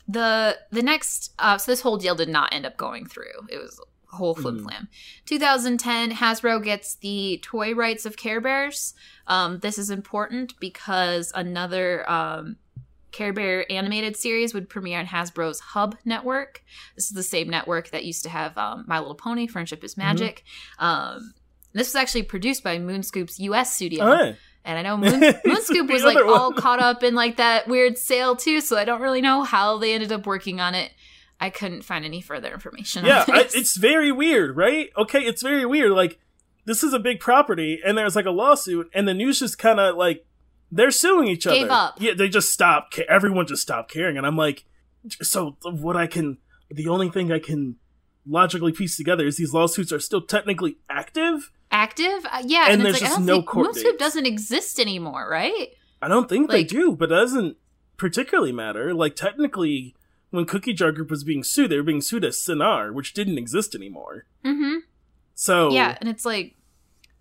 [0.06, 3.46] the the next, uh, so this whole deal did not end up going through.
[3.50, 4.62] It was whole flim Mhm.
[4.64, 4.88] flam.
[5.26, 8.94] 2010, Hasbro gets the toy rights of Care Bears.
[9.26, 12.56] Um, this is important because another um,
[13.12, 16.62] Care Bear animated series would premiere on Hasbro's Hub network.
[16.94, 19.96] This is the same network that used to have um, My Little Pony, Friendship is
[19.96, 20.44] Magic.
[20.78, 21.34] Um,
[21.72, 23.74] this was actually produced by Moonscoop's U.S.
[23.74, 24.04] studio.
[24.04, 24.34] Oh,
[24.64, 28.36] And I know Moon, Moonscoop was like all caught up in like that weird sale
[28.36, 30.92] too, so I don't really know how they ended up working on it.
[31.40, 33.04] I couldn't find any further information.
[33.04, 34.90] yeah, I, it's very weird, right?
[34.96, 35.92] Okay, it's very weird.
[35.92, 36.18] Like,
[36.64, 39.78] this is a big property, and there's like a lawsuit, and the news just kind
[39.78, 40.26] of like
[40.70, 41.70] they're suing each other.
[41.70, 41.96] Up.
[42.00, 42.98] Yeah, they just stopped.
[43.08, 44.64] Everyone just stopped caring, and I'm like,
[45.22, 46.38] so what I can,
[46.70, 47.76] the only thing I can
[48.26, 51.50] logically piece together is these lawsuits are still technically active.
[51.70, 52.26] active.
[52.30, 53.98] Uh, yeah, And and, there's it's like I just don't no court Moonscoop dates.
[53.98, 55.68] doesn't exist anymore, right?
[56.02, 57.56] I don't think they do, but it doesn't
[57.96, 58.92] particularly matter.
[58.92, 59.94] Like technically,
[60.30, 63.38] when Cookie Jar Group was being sued, they were being sued as Cinar, which didn't
[63.38, 64.26] exist anymore.
[64.44, 64.78] Mm-hmm.
[65.34, 66.56] So Yeah, and it's like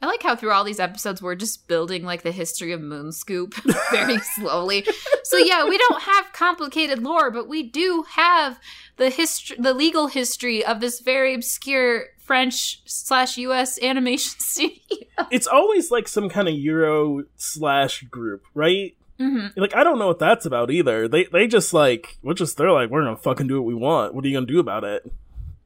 [0.02, 3.56] I like how through all these episodes we're just building like the history of Moonscoop
[3.92, 4.86] very slowly.
[5.24, 8.60] So yeah, we don't have complicated lore, but we do have
[8.98, 13.82] the history, the legal history of this very obscure French slash U.S.
[13.82, 15.08] animation studio.
[15.32, 18.97] it's always like some kind of Euro slash group, right?
[19.20, 21.08] Hmm Like I don't know what that's about either.
[21.08, 24.14] They they just like we're just they're like we're gonna fucking do what we want.
[24.14, 25.12] What are you gonna do about it?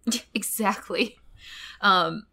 [0.33, 1.17] exactly.
[1.81, 2.25] Um,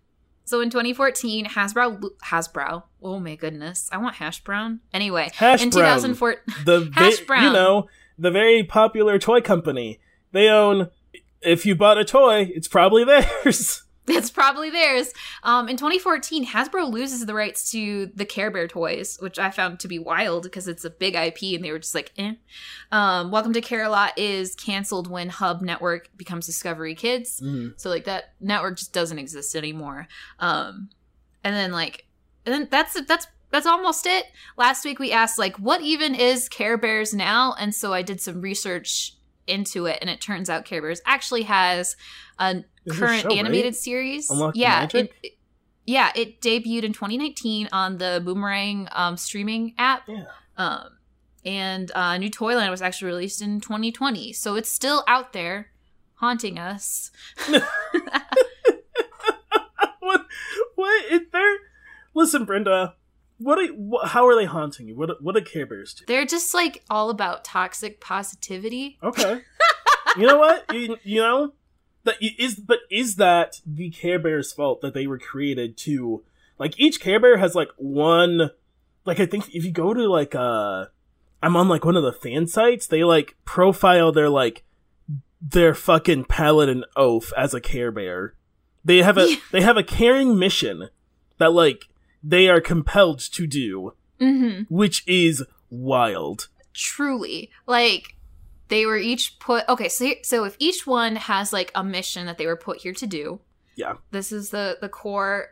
[0.45, 4.81] so in 2014, Hasbro, Hasbro, oh my goodness, I want hash brown.
[4.95, 5.97] Anyway, Hash in brown.
[5.99, 7.45] 2004, The Hash brown.
[7.45, 7.89] you know
[8.19, 10.01] the very popular toy company.
[10.33, 10.89] They own.
[11.41, 13.05] If you bought a toy, it's probably
[13.45, 13.83] theirs.
[14.19, 15.13] It's probably theirs.
[15.43, 19.81] Um, in 2014, Hasbro loses the rights to the Care Bear toys, which I found
[19.81, 22.35] to be wild because it's a big IP, and they were just like, eh.
[22.91, 27.41] Um, Welcome to Care-a-Lot is canceled when Hub Network becomes Discovery Kids,
[27.77, 30.09] so like that network just doesn't exist anymore.
[30.39, 30.91] Um,
[31.45, 32.07] and then like,
[32.45, 34.27] and then that's that's that's almost it.
[34.57, 37.55] Last week we asked like, what even is Care Bears now?
[37.59, 39.15] And so I did some research
[39.47, 41.97] into it, and it turns out Care Bears actually has
[42.39, 42.63] a
[42.95, 43.39] current show, right?
[43.39, 44.31] animated series.
[44.31, 45.39] Unlock yeah, it, it-
[45.89, 50.03] yeah, it debuted in 2019 on the Boomerang um, streaming app.
[50.07, 50.25] Yeah.
[50.59, 50.99] Um,
[51.47, 55.71] and uh, New Toyland was actually released in 2020, so it's still out there
[56.17, 57.11] haunting us.
[60.01, 60.27] what?
[60.75, 61.05] What?
[61.11, 61.57] Is there?
[62.15, 62.95] Listen, Brenda.
[63.39, 63.59] What?
[63.59, 64.97] Are, what how are they haunting you?
[64.97, 65.23] What?
[65.23, 66.05] What do Care Bears do?
[66.07, 68.99] They're just like all about toxic positivity.
[69.03, 69.41] Okay.
[70.19, 70.65] you know what?
[70.75, 71.53] You, you know
[72.05, 76.23] that is, but is that the Care Bears' fault that they were created to?
[76.59, 78.51] Like each Care Bear has like one.
[79.05, 80.87] Like I think if you go to like uh,
[81.43, 82.87] I'm on like one of the fan sites.
[82.87, 84.65] They like profile their like
[85.41, 88.35] their fucking paladin oath as a Care Bear.
[88.85, 89.37] They have a Yeah.
[89.53, 90.89] they have a caring mission
[91.39, 91.89] that like
[92.23, 96.49] they are compelled to do, hmm which is wild.
[96.75, 98.17] Truly, like
[98.69, 99.65] they were each put.
[99.69, 102.93] Okay, so so if each one has like a mission that they were put here
[102.95, 103.41] to do,
[103.77, 103.95] Yeah.
[104.11, 105.49] this is the the core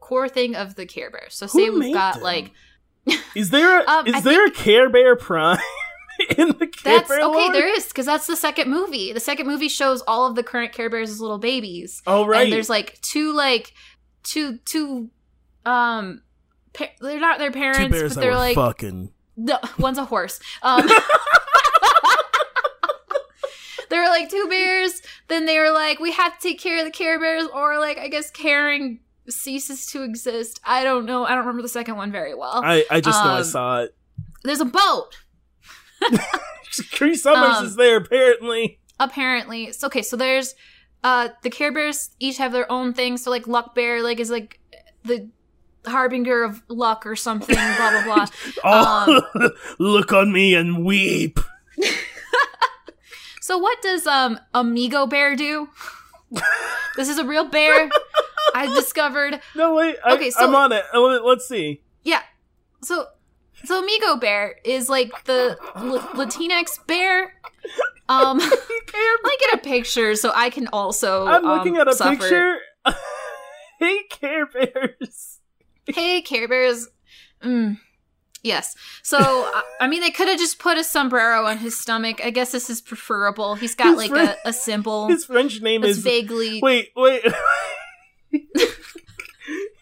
[0.00, 1.34] core thing of the Care Bears.
[1.34, 2.22] So Who say we've got them?
[2.22, 2.50] like
[3.34, 5.58] Is there a, Um, is I there a Care Bear Prime
[6.38, 7.52] in the Care That's Bear okay.
[7.52, 9.12] There is because that's the second movie.
[9.12, 12.44] The second movie shows all of the current Care Bears as little babies, Oh right.
[12.44, 13.72] and there's like two like
[14.22, 15.10] two two
[15.64, 16.22] um.
[16.72, 19.10] Pa- they're not their parents, bears but they're like fucking.
[19.36, 20.40] no, one's a horse.
[20.62, 20.86] Um,
[23.90, 25.02] they were like two bears.
[25.28, 27.98] Then they were like, we have to take care of the Care Bears, or like
[27.98, 30.60] I guess caring ceases to exist.
[30.64, 31.24] I don't know.
[31.24, 32.62] I don't remember the second one very well.
[32.64, 33.94] I I just know I um, saw it.
[34.44, 35.16] There's a boat.
[36.92, 38.78] Cree Summers um, is there apparently.
[39.00, 40.54] apparently so okay so there's
[41.02, 44.30] uh the care bears each have their own thing so like luck bear like is
[44.30, 44.60] like
[45.04, 45.26] the
[45.86, 48.26] harbinger of luck or something blah blah blah
[48.64, 51.40] Oh, um, look on me and weep.
[53.46, 55.68] So what does um amigo bear do
[56.96, 57.88] this is a real bear
[58.54, 59.96] i discovered No wait.
[60.04, 60.84] I, Okay, so- I'm on it.
[61.24, 61.80] Let's see.
[62.02, 62.22] yeah
[62.82, 63.06] so
[63.64, 67.34] so amigo bear is like the L- latinx bear
[68.08, 68.50] um let
[69.24, 72.16] me get a picture so i can also I'm looking um, at a suffer.
[72.16, 72.56] picture.
[73.78, 75.38] hey, Care Bears.
[75.86, 76.88] hey care bears
[77.42, 77.78] mm.
[78.46, 78.74] Yes.
[79.02, 79.18] So
[79.80, 82.20] I- mean they could have just put a sombrero on his stomach.
[82.24, 83.54] I guess this is preferable.
[83.56, 87.22] He's got His like friend- a, a symbol His French name is vaguely Wait, wait.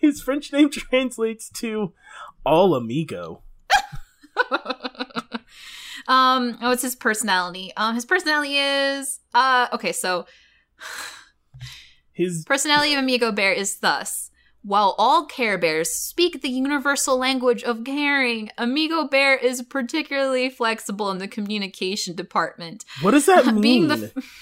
[0.00, 1.92] His French name translates to
[2.44, 3.42] all amigo.
[6.08, 7.72] um oh it's his personality.
[7.76, 10.26] Um his personality is uh okay so
[12.12, 14.30] His personality of amigo bear is thus
[14.64, 21.10] while all care bears speak the universal language of caring amigo bear is particularly flexible
[21.10, 23.60] in the communication department what does that mean?
[23.60, 24.24] being the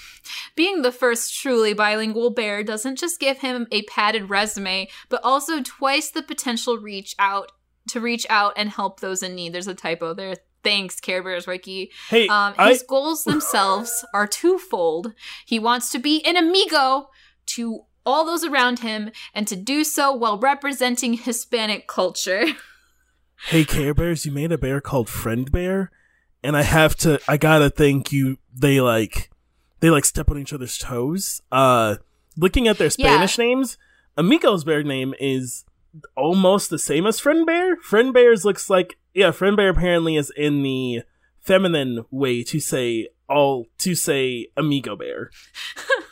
[0.55, 5.61] Being the first truly bilingual bear doesn't just give him a padded resume, but also
[5.61, 7.51] twice the potential reach out
[7.89, 9.53] to reach out and help those in need.
[9.53, 10.35] There's a typo there.
[10.63, 11.91] Thanks, Care Bears Wiki.
[12.09, 15.13] Hey, Um, I, his goals themselves are twofold.
[15.45, 17.09] He wants to be an amigo
[17.47, 22.45] to all those around him, and to do so while representing Hispanic culture.
[23.47, 25.91] hey, Care Bears, you made a bear called Friend Bear,
[26.43, 29.29] and I have to, I gotta thank you, they like,
[29.79, 31.41] they like step on each other's toes.
[31.51, 31.97] Uh,
[32.37, 33.07] looking at their Yeah.
[33.07, 33.77] Spanish names,
[34.17, 35.65] Amigo's bear name is
[36.15, 37.75] almost the same as Friend Bear.
[37.77, 41.03] Friend Bear's looks like, yeah, Friend Bear apparently is in the
[41.39, 45.29] feminine way to say all, to say Amigo Bear.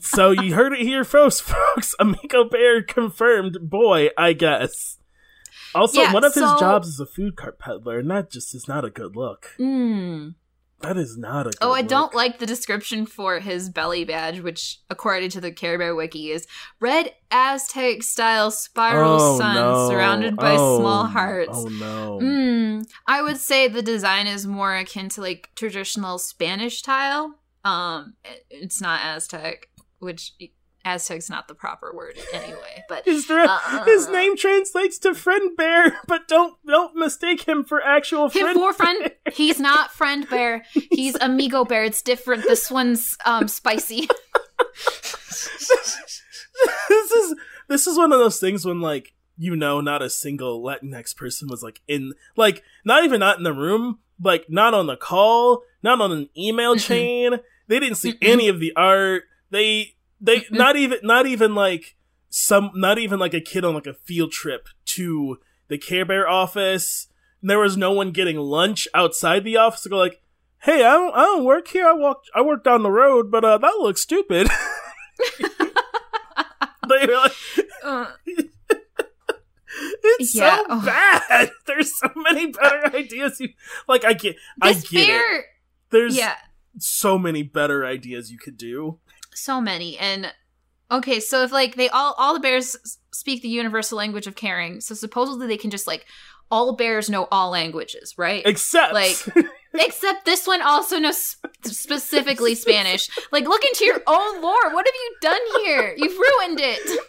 [0.00, 1.42] so you heard it here first,
[1.74, 1.94] folks.
[1.98, 4.98] Amigo Bear confirmed boy, I guess.
[5.74, 8.66] Also, Yeah, one of his jobs is a food cart peddler, and that just is
[8.66, 9.50] not a good look.
[9.58, 10.34] Mm.
[10.80, 11.88] That is not a good Oh, I look.
[11.88, 16.30] don't like the description for his belly badge, which, according to the Care Bear Wiki,
[16.30, 16.46] is
[16.80, 19.88] red Aztec style spiral Oh, sun no.
[19.88, 21.50] surrounded by Oh, small hearts.
[21.52, 22.18] Oh no.
[22.22, 27.36] Mm, I would say the design is more akin to like traditional Spanish tile.
[27.64, 28.14] Um,
[28.50, 29.68] it's not Aztec,
[29.98, 30.32] which
[30.84, 32.84] Aztec's not the proper word anyway.
[32.88, 37.82] But His, Uh, his name translates to friend bear, but don't don't mistake him for
[37.82, 38.58] actual him friend.
[38.58, 40.64] for friend, he's not friend bear.
[40.92, 41.82] He's amigo bear.
[41.84, 42.44] It's different.
[42.44, 44.08] This one's um spicy.
[46.88, 47.34] this is
[47.68, 51.48] this is one of those things when like you know not a single Latinx person
[51.48, 55.62] was like in like not even not in the room, like not on the call,
[55.82, 56.80] not on an email Mm-mm.
[56.86, 57.32] chain.
[57.68, 58.18] They didn't see Mm-mm.
[58.28, 59.24] any of the art.
[59.50, 61.94] They they not even not even like
[62.28, 65.38] some not even like a kid on like a field trip to
[65.68, 67.08] the Care Bear office.
[67.42, 70.20] There was no one getting lunch outside the office to go like,
[70.62, 71.86] "Hey, I don't I don't work here.
[71.86, 74.48] I walk I work down the road, but uh, that looks stupid."
[76.88, 77.32] they were like,
[77.84, 78.06] Uh,
[80.18, 80.56] It's Yeah.
[80.56, 80.84] so Oh.
[80.84, 81.50] bad.
[81.66, 83.38] There's so many better ideas.
[83.40, 83.50] You
[83.86, 84.04] like.
[84.04, 84.36] I get.
[84.62, 85.44] I get it.
[85.90, 86.36] There's yeah,
[86.78, 88.98] so many better ideas you could do.
[89.36, 90.32] So many and
[90.90, 94.80] okay so if like they all all the bears speak the universal language of caring
[94.80, 96.06] so supposedly they can just like
[96.50, 98.42] all bears know all languages right?
[98.46, 99.16] Except, Like-
[99.74, 103.08] except this one also knows specifically spanish.
[103.32, 104.72] Like look into your own lore.
[104.72, 105.94] What have you done here?
[105.96, 107.00] You've ruined it.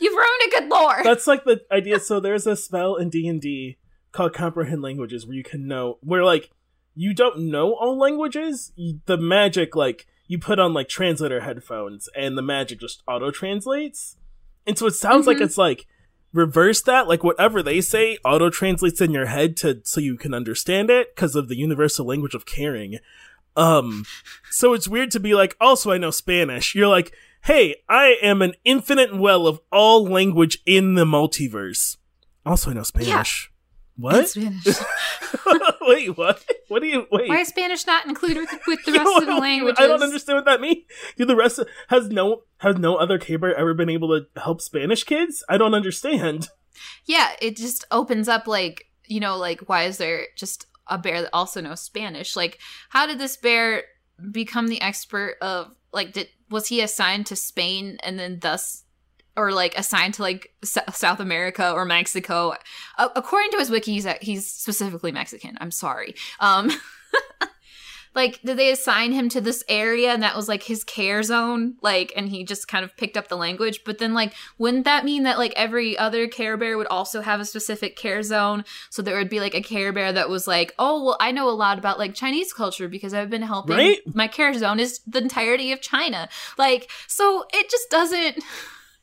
[0.00, 1.00] You've ruined a good lore.
[1.04, 2.00] That's like the idea.
[2.00, 3.76] So there's a spell in D and D
[4.12, 6.50] called Comprehend Languages where you can know where like
[6.94, 8.72] you don't know all languages.
[9.04, 14.16] The magic like you put on like translator headphones and the magic just auto translates.
[14.66, 15.42] And so it sounds like Mhm.
[15.42, 15.86] it's like
[16.32, 20.34] reverse that like whatever they say auto translates in your head to so you can
[20.34, 22.98] understand it because of the universal language of caring.
[23.56, 24.04] Um
[24.50, 26.74] so it's weird to be like also i know spanish.
[26.74, 27.12] You're like
[27.44, 31.96] hey i am an infinite well of all language in the multiverse.
[32.44, 33.48] Also i know spanish.
[33.50, 33.55] In
[33.96, 34.66] what spanish
[35.82, 39.18] wait what what do you wait why is spanish not included with, with the rest
[39.18, 40.84] of the languages I don't understand what that means.
[41.16, 44.60] Do the rest of, has no has no other Bear ever been able to help
[44.60, 45.44] Spanish kids?
[45.48, 46.48] I don't understand.
[47.04, 51.22] Yeah, it just opens up like, you know, like why is there just a bear
[51.22, 52.36] that also knows Spanish?
[52.36, 52.58] Like
[52.90, 53.84] how did this bear
[54.30, 58.84] become the expert of like did was he assigned to Spain and then thus
[59.36, 62.54] or like assigned to like S- South America or Mexico?
[62.98, 65.56] A- according to his wiki, he's, he's specifically Mexican.
[65.60, 66.14] I'm sorry.
[66.40, 66.70] Um
[68.14, 71.74] like did they assign him to this area and that was like his care zone
[71.82, 75.04] like and he just kind of picked up the language but then like wouldn't that
[75.04, 79.02] mean that like every other care bear would also have a specific care zone so
[79.02, 81.50] there would be like a care bear that was like oh well i know a
[81.52, 83.98] lot about like chinese culture because i've been helping Right?
[84.14, 88.42] my care zone is the entirety of china like so it just doesn't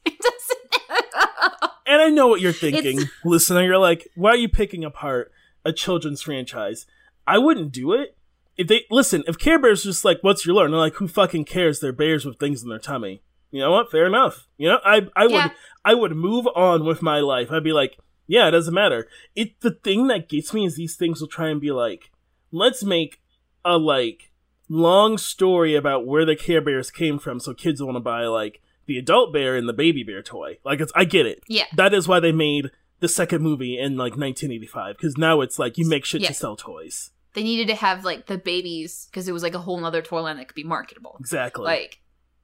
[0.05, 3.63] it doesn't And I know what you're thinking, It's- listener.
[3.63, 5.31] You're like, why are you picking apart
[5.65, 6.85] a children's franchise?
[7.27, 8.17] I wouldn't do it.
[8.57, 10.65] If they listen, if Care Bear's are just like, what's your lore?
[10.65, 11.79] And they're like, who fucking cares?
[11.79, 13.21] They're bears with things in their tummy.
[13.51, 13.91] You know what?
[13.91, 14.47] Fair enough.
[14.57, 15.43] You know, I I Yeah.
[15.43, 15.51] would
[15.85, 17.51] I would move on with my life.
[17.51, 17.97] I'd be like,
[18.27, 19.07] yeah, it doesn't matter.
[19.35, 22.11] It the thing that gets me is these things will try and be like,
[22.51, 23.21] let's make
[23.65, 24.31] a like
[24.69, 28.61] long story about where the Care Bears came from, so kids want to buy like
[28.85, 30.57] the adult bear and the baby bear toy.
[30.65, 31.41] Like it's I get it.
[31.47, 35.59] yeah That is why they made the second movie in like 1985 because now it's
[35.59, 37.11] like you make shit to sell toys.
[37.33, 40.21] they needed to have like the babies because it was like a whole nother toy
[40.21, 41.65] line that could be marketable Exactly.
[41.65, 41.99] like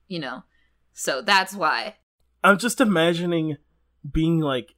[0.08, 0.42] you know
[0.92, 1.96] so that's why
[2.44, 3.56] I'm just imagining
[4.10, 4.74] being like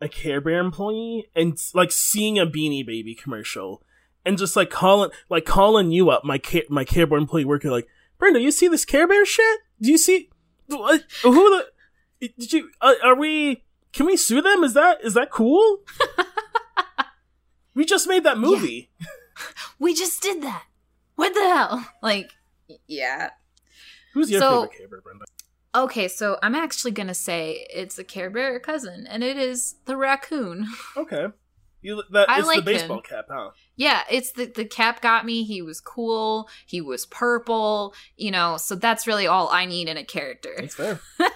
[0.00, 3.82] a Care Bear employee and like seeing a Beanie Baby commercial
[4.26, 7.70] and just like calling like calling you up my care my Care Bear employee working
[7.70, 7.86] like,
[8.18, 9.60] Brenda, you see this Care Bear shit?
[9.80, 10.28] Do you see
[10.68, 10.78] who
[11.22, 11.66] the?
[12.20, 12.70] Did you?
[12.80, 13.64] Uh, are we?
[13.92, 14.64] Can we sue them?
[14.64, 15.78] Is that is that cool?
[17.74, 18.90] we just made that movie.
[19.78, 20.64] We just did that.
[21.16, 21.86] What the hell?
[22.02, 22.30] Like,
[22.86, 23.30] yeah.
[24.14, 25.24] Who's your So- favorite Care Bear, Brenda?
[25.76, 29.96] Okay, so I'm actually gonna say it's a Care Bear cousin, and it is the
[29.96, 30.68] raccoon.
[30.96, 31.26] Okay,
[31.84, 33.02] you that I it's like the baseball him.
[33.04, 33.50] cap, huh?
[33.76, 35.44] Yeah, it's the the cap got me.
[35.44, 36.48] He was cool.
[36.66, 37.94] He was purple.
[38.16, 40.54] You know, so that's really all I need in a character.
[40.58, 41.00] That's fair.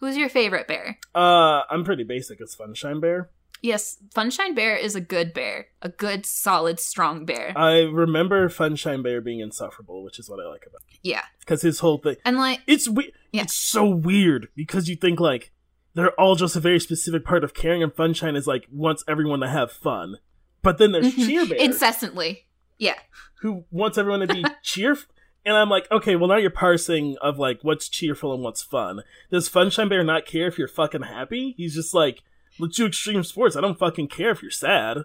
[0.00, 0.98] Who's your favorite bear?
[1.14, 2.40] Uh, I'm pretty basic.
[2.40, 3.30] It's Funshine Bear.
[3.62, 7.54] Yes, Funshine Bear is a good bear, a good, solid, strong bear.
[7.56, 10.98] I remember Funshine Bear being insufferable, which is what I like about it.
[11.02, 13.42] yeah, Because his whole thing, and like, it's we- Yeah.
[13.44, 15.50] It's so weird because you think like
[15.94, 19.40] they're all just a very specific part of caring, and Funshine is like wants everyone
[19.40, 20.16] to have fun.
[20.62, 21.26] But then there's Mhm.
[21.26, 22.46] Cheer Bear, incessantly.
[22.78, 22.98] Yeah,
[23.40, 25.10] who wants everyone to be cheerful.
[25.46, 29.02] And I'm like, okay, well now you're parsing of like what's cheerful and what's fun.
[29.30, 31.54] Does Funshine Bear not care if you're fucking happy?
[31.58, 32.22] He's just like,
[32.58, 33.54] let's do extreme sports.
[33.54, 34.98] I don't fucking care if you're sad.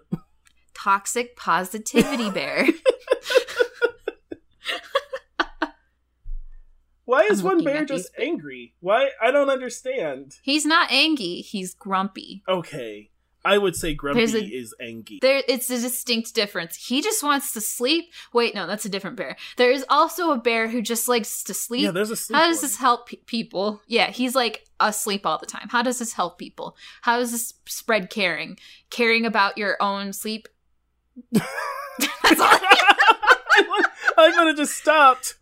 [0.74, 2.66] toxic positivity bear.
[7.10, 8.74] Why is I'm one bear just these- angry?
[8.80, 9.10] Why?
[9.20, 10.36] I don't understand.
[10.42, 11.36] he's not angry.
[11.42, 12.42] He's grumpy.
[12.48, 13.10] Okay,
[13.44, 15.18] I would say Grumpy a- is angry.
[15.20, 16.76] There, it's a distinct difference.
[16.76, 18.12] He just wants to sleep.
[18.32, 19.36] Wait, no, that's a different bear.
[19.56, 21.82] There is also a bear who just likes to sleep.
[21.82, 22.62] yeah, there's a sleep How does one.
[22.62, 23.80] this help pe- people?
[23.86, 25.68] Yeah, he's like asleep all the time.
[25.70, 26.76] How does this help people?
[27.02, 28.58] How does this spread caring?
[28.90, 30.46] Caring about your own sleep?
[31.32, 32.58] That's all.
[34.18, 35.36] I could have just stopped.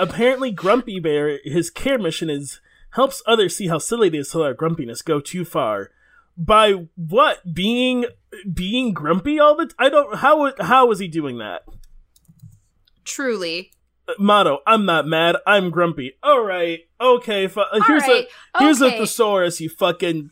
[0.00, 2.60] Apparently, Grumpy Bear, his care mission is
[2.92, 5.90] helps others see how silly it is to let grumpiness go too far.
[6.36, 7.54] By what?
[7.54, 8.06] Being
[8.52, 11.62] being grumpy all the t- I don't how how is he doing that?
[13.04, 13.72] Truly.
[14.08, 16.16] Uh, Motto, I'm not mad, I'm grumpy.
[16.22, 16.80] All right.
[17.00, 18.26] Okay, fu- uh, here's all right.
[18.54, 18.96] a here's okay.
[18.96, 20.30] a thesaurus, you fucking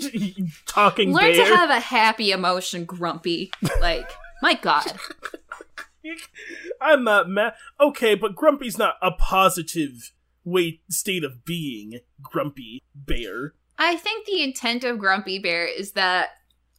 [0.66, 1.46] talking Learn bear.
[1.46, 3.50] to have a happy emotion, grumpy.
[3.80, 4.10] Like,
[4.42, 4.92] my God.
[6.80, 7.54] I'm not mad.
[7.80, 10.12] Okay, but grumpy's not a positive
[10.44, 12.00] way state of being.
[12.20, 13.54] Grumpy bear.
[13.78, 16.28] I think the intent of Grumpy Bear is that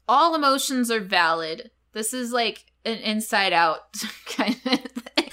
[0.08, 1.72] all emotions are valid.
[1.94, 3.80] This is like an inside out
[4.28, 5.30] kind of thing.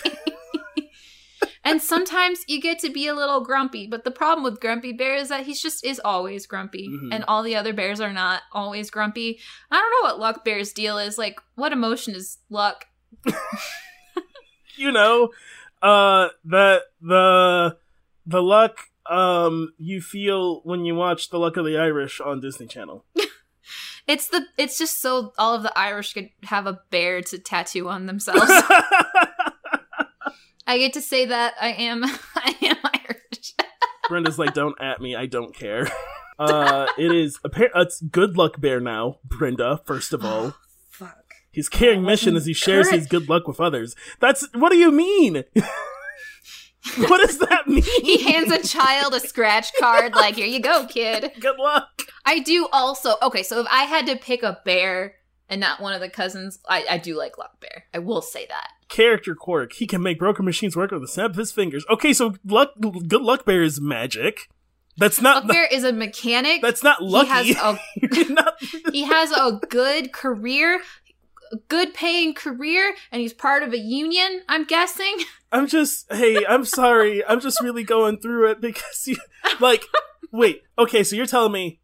[1.65, 5.15] and sometimes you get to be a little grumpy, but the problem with Grumpy Bear
[5.17, 6.89] is that he's just is always grumpy.
[6.89, 7.09] Mhm.
[7.15, 9.39] And all the other bears are not always grumpy.
[9.71, 11.19] I don't know what Luck Bear's deal is.
[11.19, 12.87] Like, what emotion is Luck?
[14.77, 15.29] You know,
[15.83, 17.77] uh, the the
[18.25, 22.67] the luck um you feel when you watch the luck of the Irish on Disney
[22.67, 23.05] Channel.
[24.07, 27.89] It's the it's just so all of the Irish could have a bear to tattoo
[27.89, 28.41] on themselves.
[30.67, 32.03] I get to say that I am
[32.35, 33.55] I am Irish.
[34.09, 35.89] Brenda's like, don't at me, I don't care.
[36.41, 39.81] Uh, it is appar- it's good luck bear now, Brenda.
[39.85, 40.55] First of all.
[41.51, 43.95] Oh, his caring mission is he shares Current- his good luck with others.
[44.21, 45.45] That's what do you mean?
[47.09, 47.83] what does that mean?
[48.03, 51.89] He hands a child a scratch card like, "Here you go, kid." good luck.
[52.25, 53.15] I do also.
[53.23, 55.15] Okay, so if I had to pick a bear
[55.49, 57.85] and not one of the cousins, I, I do like Luck Bear.
[57.93, 58.69] I will say that.
[58.89, 59.73] character quirk.
[59.73, 61.85] He can make broken machines work with the snap of his fingers.
[61.91, 64.49] Okay, so luck, good luck bear is magic.
[64.97, 65.47] That's not.
[65.47, 66.61] Luck Bear is a mechanic.
[66.61, 67.49] that's not lucky.
[67.49, 67.79] He has
[68.31, 70.83] a he has a good career,
[71.53, 74.43] a good paying career, and he's part of a union.
[74.49, 75.17] I'm guessing.
[75.53, 76.13] I'm just.
[76.13, 77.25] Hey, I'm sorry.
[77.27, 79.17] I'm just really going through it because you
[79.61, 79.85] like.
[80.33, 80.63] Wait.
[80.79, 81.81] Okay, so you're telling me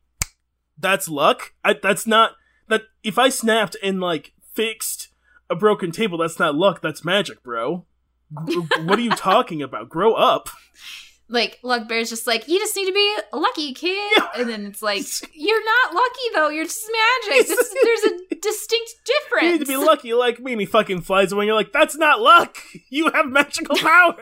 [0.78, 1.52] that's luck?
[1.64, 2.32] I, that's not
[2.68, 2.82] that.
[3.02, 5.08] If I snapped and like fixed
[5.50, 6.80] a broken table, that's not luck.
[6.82, 7.86] That's magic, bro.
[8.30, 9.88] What are you talking about?
[9.88, 10.48] Grow up.
[11.28, 14.22] Like Luck Bear's just like, you just need to be a lucky, kid.
[14.36, 15.02] And then it's like,
[15.34, 16.48] you're not lucky though.
[16.50, 16.88] You're just
[17.26, 17.48] magic.
[17.48, 19.42] This, there's a distinct difference.
[19.42, 20.52] You need to be lucky like me.
[20.52, 21.42] And he fucking flies away.
[21.42, 22.58] And you're like, that's not luck.
[22.90, 24.16] You have magical power.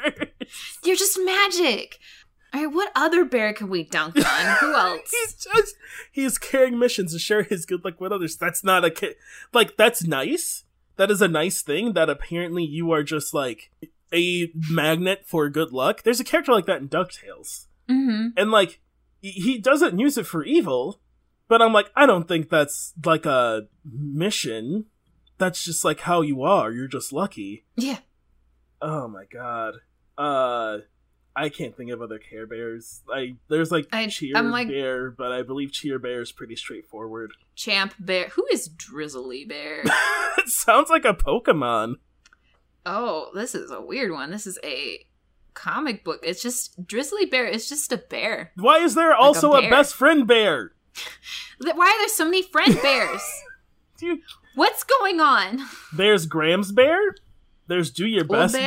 [0.82, 1.98] You're just magic.
[2.54, 4.56] All right, what other bear can we dunk on?
[4.60, 5.10] Who else?
[5.10, 5.74] he's just
[6.12, 8.36] he's carrying missions to share his good luck with others.
[8.36, 9.14] That's not a ki-
[9.52, 10.62] like that's nice.
[10.96, 11.94] That is a nice thing.
[11.94, 13.72] That apparently you are just like
[14.14, 16.02] a magnet for good luck.
[16.02, 18.80] There's a character like that in Ducktales, hmm and like
[19.20, 21.00] he- he doesn't use it for evil.
[21.48, 24.86] But I'm like, I don't think that's like a mission.
[25.36, 26.70] That's just like how you are.
[26.72, 27.66] You're just lucky.
[27.76, 27.98] Yeah.
[28.80, 29.74] Oh my god.
[30.16, 30.78] Uh
[31.36, 33.02] I can't think of other Care Bears.
[33.12, 36.56] I there's like I- Cheer I'm like- Bear, but I believe Cheer Bear is pretty
[36.56, 37.32] straightforward.
[37.56, 38.28] Champ Bear.
[38.30, 39.82] Who is Drizzly Bear?
[40.38, 41.96] it sounds like a Pokemon.
[42.86, 44.30] Oh, this is a weird one.
[44.30, 45.04] This is a
[45.54, 46.20] comic book.
[46.22, 47.46] It's just Drizzly Bear.
[47.46, 48.52] It's just a bear.
[48.56, 49.70] Why is there also a, bear.
[49.70, 50.72] best friend bear?
[51.60, 53.22] Why are there so many friend bears?
[53.98, 54.20] Dude,
[54.54, 55.60] What's going on?
[55.92, 57.14] There's Grams bear.
[57.66, 58.66] There's Do Your Best bear?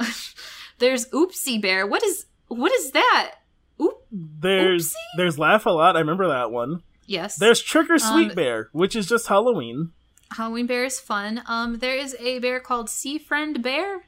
[0.00, 0.08] bear.
[0.78, 1.86] There's Oopsie Bear.
[1.86, 3.34] What is what is that?
[3.80, 3.94] Oop.
[4.10, 5.16] There's Oopsie?
[5.16, 5.96] there's Laugh a Lot.
[5.96, 6.82] I remember that one.
[7.06, 7.36] Yes.
[7.36, 9.92] There's Trick or Sweet Um, Bear, which is just Halloween.
[10.32, 11.42] Halloween Bear is fun.
[11.46, 14.04] Um, there is a bear called Sea Friend Bear.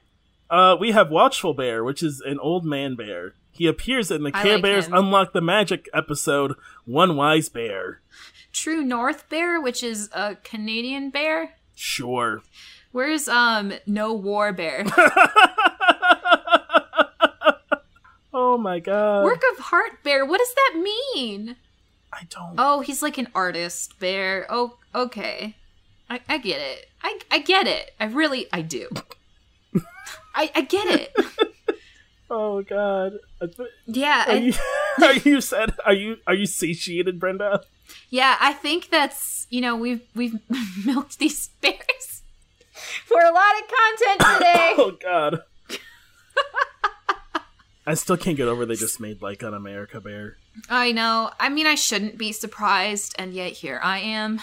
[0.49, 3.35] Uh, we have Watchful Bear, which is an old man bear.
[3.53, 4.95] He appears in the I Care like Bears him.
[4.95, 6.55] Unlock the Magic episode,
[6.85, 8.01] One Wise Bear.
[8.53, 11.55] True North Bear, which is a Canadian bear.
[11.75, 12.43] Sure.
[12.93, 14.85] Where's um No War Bear?
[18.33, 19.25] oh my god.
[19.25, 20.25] Work of Heart Bear.
[20.27, 20.81] What does that
[21.15, 21.57] mean?
[22.13, 22.55] I don't.
[22.59, 24.47] Oh, he's like an artist bear.
[24.51, 25.57] Oh, okay.
[26.11, 26.87] I, I get it.
[27.03, 27.93] I, I get it.
[28.01, 28.89] I really, I do.
[30.35, 31.15] I, I get it.
[32.33, 33.15] Oh god.
[33.87, 34.53] Yeah, Are I, you,
[35.03, 35.75] are you sad?
[35.85, 37.63] Are you are you satiated, Brenda?
[38.09, 38.37] yeah.
[38.41, 40.39] I think that's you know we've we've
[40.87, 42.23] milked these bears
[43.05, 44.75] for a lot of content today.
[44.79, 45.43] Oh god.
[47.85, 50.37] I still can't get over they just made like an America Bear.
[50.69, 51.33] I know.
[51.41, 54.41] I mean, I shouldn't be surprised, and yet here I am.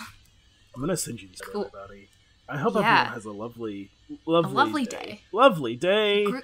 [0.77, 1.65] I'm gonna send you these, Cool.
[1.73, 2.07] everybody.
[2.47, 2.81] I hope Yeah.
[2.81, 3.89] everyone has a lovely,
[4.27, 4.97] lovely, lovely day.
[5.05, 5.21] day.
[5.31, 6.25] Lovely day.
[6.25, 6.39] Gr-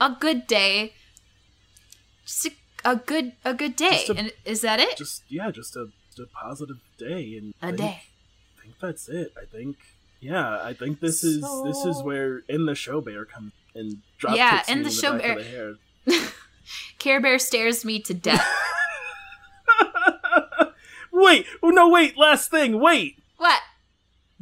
[0.00, 0.92] A good day.
[2.26, 2.50] Just a,
[2.84, 4.04] a good a good day.
[4.08, 4.96] A- and is that it?
[4.98, 8.02] Just yeah, just a, just a positive day, and a I day.
[8.58, 9.32] I think that's it.
[9.40, 9.76] I think
[10.20, 14.36] yeah, I think this is this is where in the show bear comes and drop
[14.36, 15.74] Yeah, in the the show bear- of the hair.
[16.98, 18.44] Care Bear stares me to death.
[21.12, 23.18] wait, oh no, wait, last thing, wait.
[23.36, 23.60] what?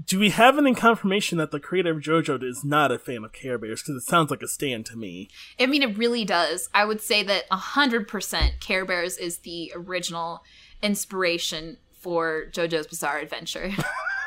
[0.07, 3.32] Do we have any confirmation that the creator of JoJo is not a fan of
[3.32, 3.82] Care Bears?
[3.82, 5.28] Because it sounds like a stand to me.
[5.59, 6.68] I mean, it really does.
[6.74, 10.42] I would say that 100% Care Bears is the original
[10.82, 13.70] inspiration for JoJo's Bizarre Adventure.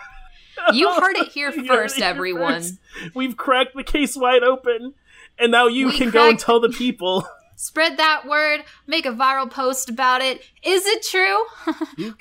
[0.74, 2.62] you heard it here first, everyone.
[2.62, 2.76] first.
[3.14, 4.96] We've cracked the case wide open,
[5.38, 7.28] and now you We can go and tell the people.
[7.56, 10.42] Spread that word, make a viral post about it.
[10.64, 11.44] Is it true?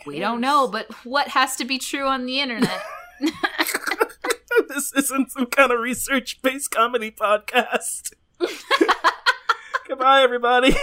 [0.07, 2.83] We don't know, but what has to be true on the internet?
[4.69, 8.13] this isn't some kind of research based comedy podcast.
[9.89, 10.75] Goodbye, everybody.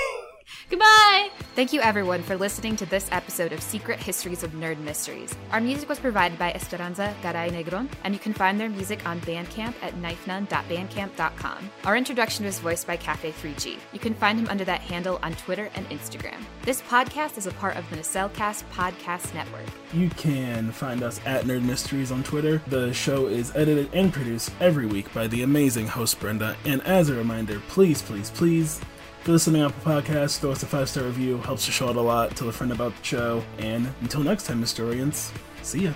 [0.73, 1.29] Goodbye!
[1.53, 5.35] Thank you everyone for listening to this episode of Secret Histories of Nerd Mysteries.
[5.51, 9.21] Our music was provided by Esperanza Garay Negron, and you can find their music on
[9.21, 11.69] Bandcamp at knifenun.bandcamp.com.
[11.83, 13.77] Our introduction was voiced by Cafe3G.
[13.91, 16.41] You can find him under that handle on Twitter and Instagram.
[16.63, 19.67] This podcast is a part of the Nacelcast Podcast Network.
[19.93, 22.63] You can find us at Nerd Mysteries on Twitter.
[22.65, 26.57] The show is edited and produced every week by the amazing host Brenda.
[26.65, 28.81] And as a reminder, please, please, please,
[29.23, 31.37] if you're listening on Apple Podcasts, throw us a five star review.
[31.37, 32.35] Helps the show out a lot.
[32.35, 33.41] Tell a friend about the show.
[33.57, 35.93] And until next time, historians, see ya.